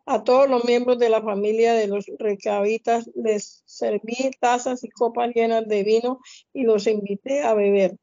[0.07, 5.31] A todos los miembros de la familia de los recabitas les serví tazas y copas
[5.33, 6.19] llenas de vino
[6.53, 7.97] y los invité a beber.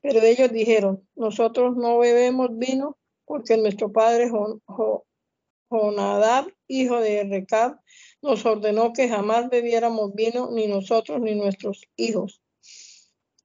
[0.00, 4.30] Pero ellos dijeron, nosotros no bebemos vino porque nuestro padre
[5.70, 7.80] Jonadab, hijo de Recab,
[8.24, 12.40] nos ordenó que jamás bebiéramos vino, ni nosotros ni nuestros hijos.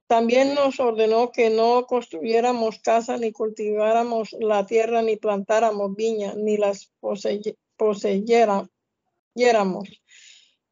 [0.07, 6.55] También nos ordenó que no construyéramos casa, ni cultiváramos la tierra, ni plantáramos viña, ni
[6.55, 6.93] las
[7.75, 8.69] poseyéramos.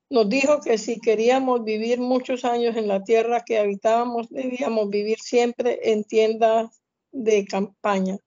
[0.09, 5.19] Nos dijo que si queríamos vivir muchos años en la tierra que habitábamos, debíamos vivir
[5.19, 6.81] siempre en tiendas
[7.11, 8.17] de campaña.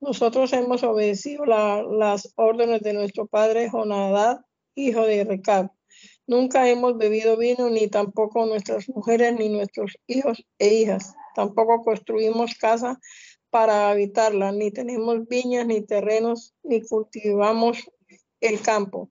[0.00, 4.40] Nosotros hemos obedecido las órdenes de nuestro padre Jonadad,
[4.74, 5.70] hijo de Recab.
[6.26, 11.14] Nunca hemos bebido vino, ni tampoco nuestras mujeres, ni nuestros hijos e hijas.
[11.34, 13.00] Tampoco construimos casa
[13.50, 17.90] para habitarla, ni tenemos viñas, ni terrenos, ni cultivamos
[18.40, 19.10] el campo.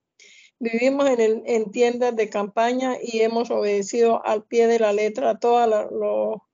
[0.60, 5.66] Vivimos en, en tiendas de campaña y hemos obedecido al pie de la letra todo
[5.68, 6.47] lo,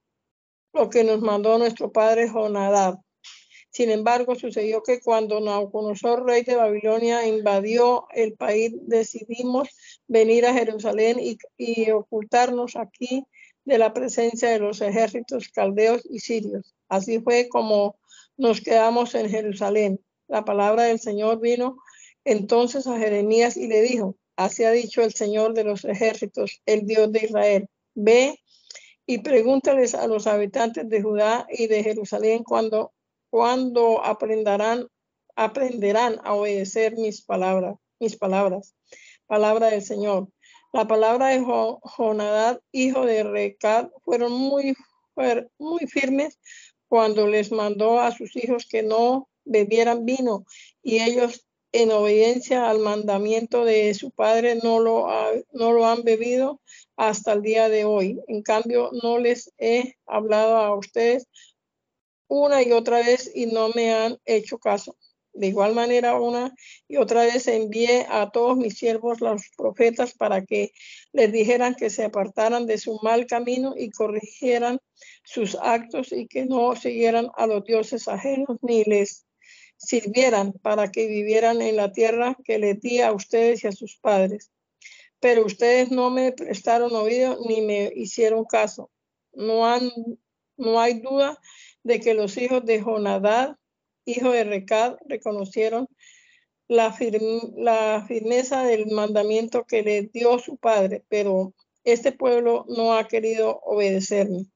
[0.74, 3.05] lo que nos mandó nuestro padre Jonadab.
[3.76, 9.68] Sin embargo, sucedió que cuando Nabucodonosor, rey de Babilonia, invadió el país, decidimos
[10.08, 13.26] venir a Jerusalén y, y, ocultarnos aquí
[13.66, 16.74] de la presencia de los ejércitos caldeos y sirios.
[16.88, 17.98] Así fue como
[18.38, 20.00] nos quedamos en Jerusalén.
[20.30, 21.76] La palabra del Señor vino
[22.24, 26.88] entonces a Jeremías y le dijo, así ha dicho el Señor de los ejércitos, el
[26.88, 28.40] Dios de Israel, ve
[29.06, 32.94] y pregúntales a los habitantes de Judá y de Jerusalén cuando,
[33.30, 34.88] cuando aprenderán,
[35.36, 38.74] a obedecer mis palabras, mis palabras,
[39.28, 40.30] palabra del Señor.
[40.72, 41.44] La palabra de
[41.82, 44.76] Jonadad, hijo de Recad, fueron muy,
[45.58, 46.40] muy firmes
[46.88, 50.46] cuando les mandó a sus hijos que no bebieran vino
[50.82, 55.08] y ellos en obediencia al mandamiento de su padre no lo,
[55.52, 56.62] no lo han bebido
[56.96, 58.22] hasta el día de hoy.
[58.28, 61.28] En cambio, no les he hablado a ustedes
[62.28, 64.98] una y otra vez y no me han hecho caso.
[65.36, 66.56] De igual manera, una
[66.88, 70.72] y otra vez envié a todos mis siervos, los profetas, para que
[71.12, 74.80] les dijeran que se apartaran de su mal camino y corrigieran
[75.26, 79.26] sus actos y que no siguieran a los dioses ajenos ni les
[79.76, 83.98] sirvieran para que vivieran en la tierra que le di a ustedes y a sus
[83.98, 84.52] padres.
[85.20, 88.90] Pero ustedes no me prestaron oído ni me hicieron caso.
[89.34, 89.92] No, han,
[90.56, 91.38] no hay duda
[91.86, 93.58] de que los hijos de Jonadad,
[94.06, 95.88] hijo de Recad, reconocieron
[96.68, 96.96] la,
[97.58, 103.60] la firmeza del mandamiento que le dio su padre, pero este pueblo no ha querido
[103.64, 104.48] obedecerme.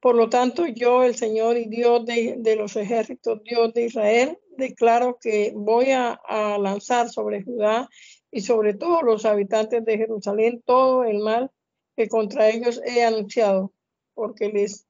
[0.00, 5.18] Por lo tanto, yo, el Señor y Dios de, los ejércitos, Dios de Israel, declaro
[5.20, 6.18] que voy a,
[6.58, 7.88] lanzar sobre Judá
[8.32, 11.52] y sobre todos los habitantes de Jerusalén todo el mal
[11.96, 13.72] que contra ellos he anunciado,
[14.14, 14.85] porque les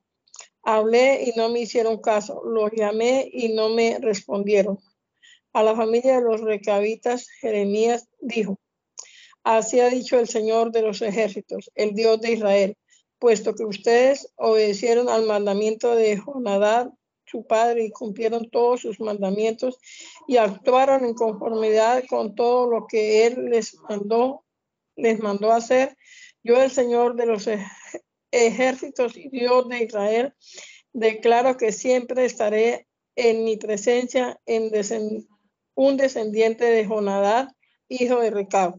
[0.67, 4.79] hablé y no me hicieron caso, los llamé y no me respondieron.
[5.55, 8.59] A la familia de los recabitas, Jeremías dijo,
[9.43, 12.77] así ha dicho el Señor de los ejércitos, el Dios de Israel
[13.19, 16.93] puesto que ustedes obedecieron al mandamiento de Jonadab,
[17.25, 19.79] su padre, y cumplieron todos sus mandamientos
[20.29, 24.45] y actuaron en conformidad con todo lo que él les mandó,
[24.95, 25.97] les mandó hacer.
[26.45, 27.49] Yo, el Señor de los
[28.31, 30.35] ejércitos y Dios de Israel,
[30.93, 34.71] declaro que siempre estaré en mi presencia en
[35.75, 37.49] un descendiente de Jonadab,
[37.89, 38.79] hijo de Recab.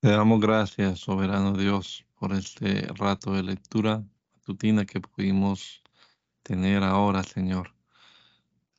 [0.00, 5.82] Te damos gracias, soberano Dios, por este rato de lectura matutina que pudimos
[6.42, 7.74] tener ahora, Señor.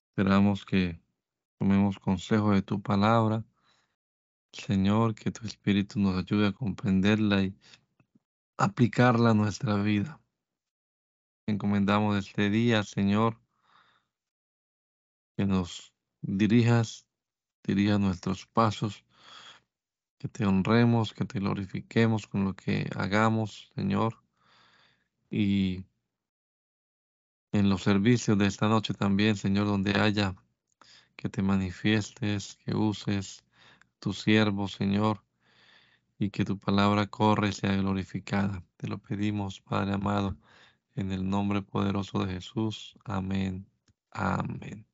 [0.08, 1.00] Esperamos que
[1.60, 3.46] tomemos consejo de tu palabra.
[4.52, 7.56] Señor, que tu Espíritu nos ayude a comprenderla y
[8.60, 10.20] aplicarla a nuestra vida.
[11.48, 13.40] Encomendamos este día, Señor,
[15.38, 17.08] que nos dirijas,
[17.64, 19.06] dirija nuestros pasos,
[20.18, 24.22] que te honremos, que te glorifiquemos con lo que hagamos, Señor,
[25.30, 25.86] y
[27.54, 30.36] en los servicios de esta noche también, Señor, donde haya
[31.16, 33.42] que te manifiestes, que uses
[34.00, 35.24] tu siervo, Señor,
[36.20, 38.64] y que tu palabra corre y sea glorificada.
[38.78, 40.38] Te lo pedimos, Padre amado,
[40.96, 42.96] en el nombre poderoso de Jesús.
[43.06, 43.68] Amén.
[44.12, 44.89] Amén.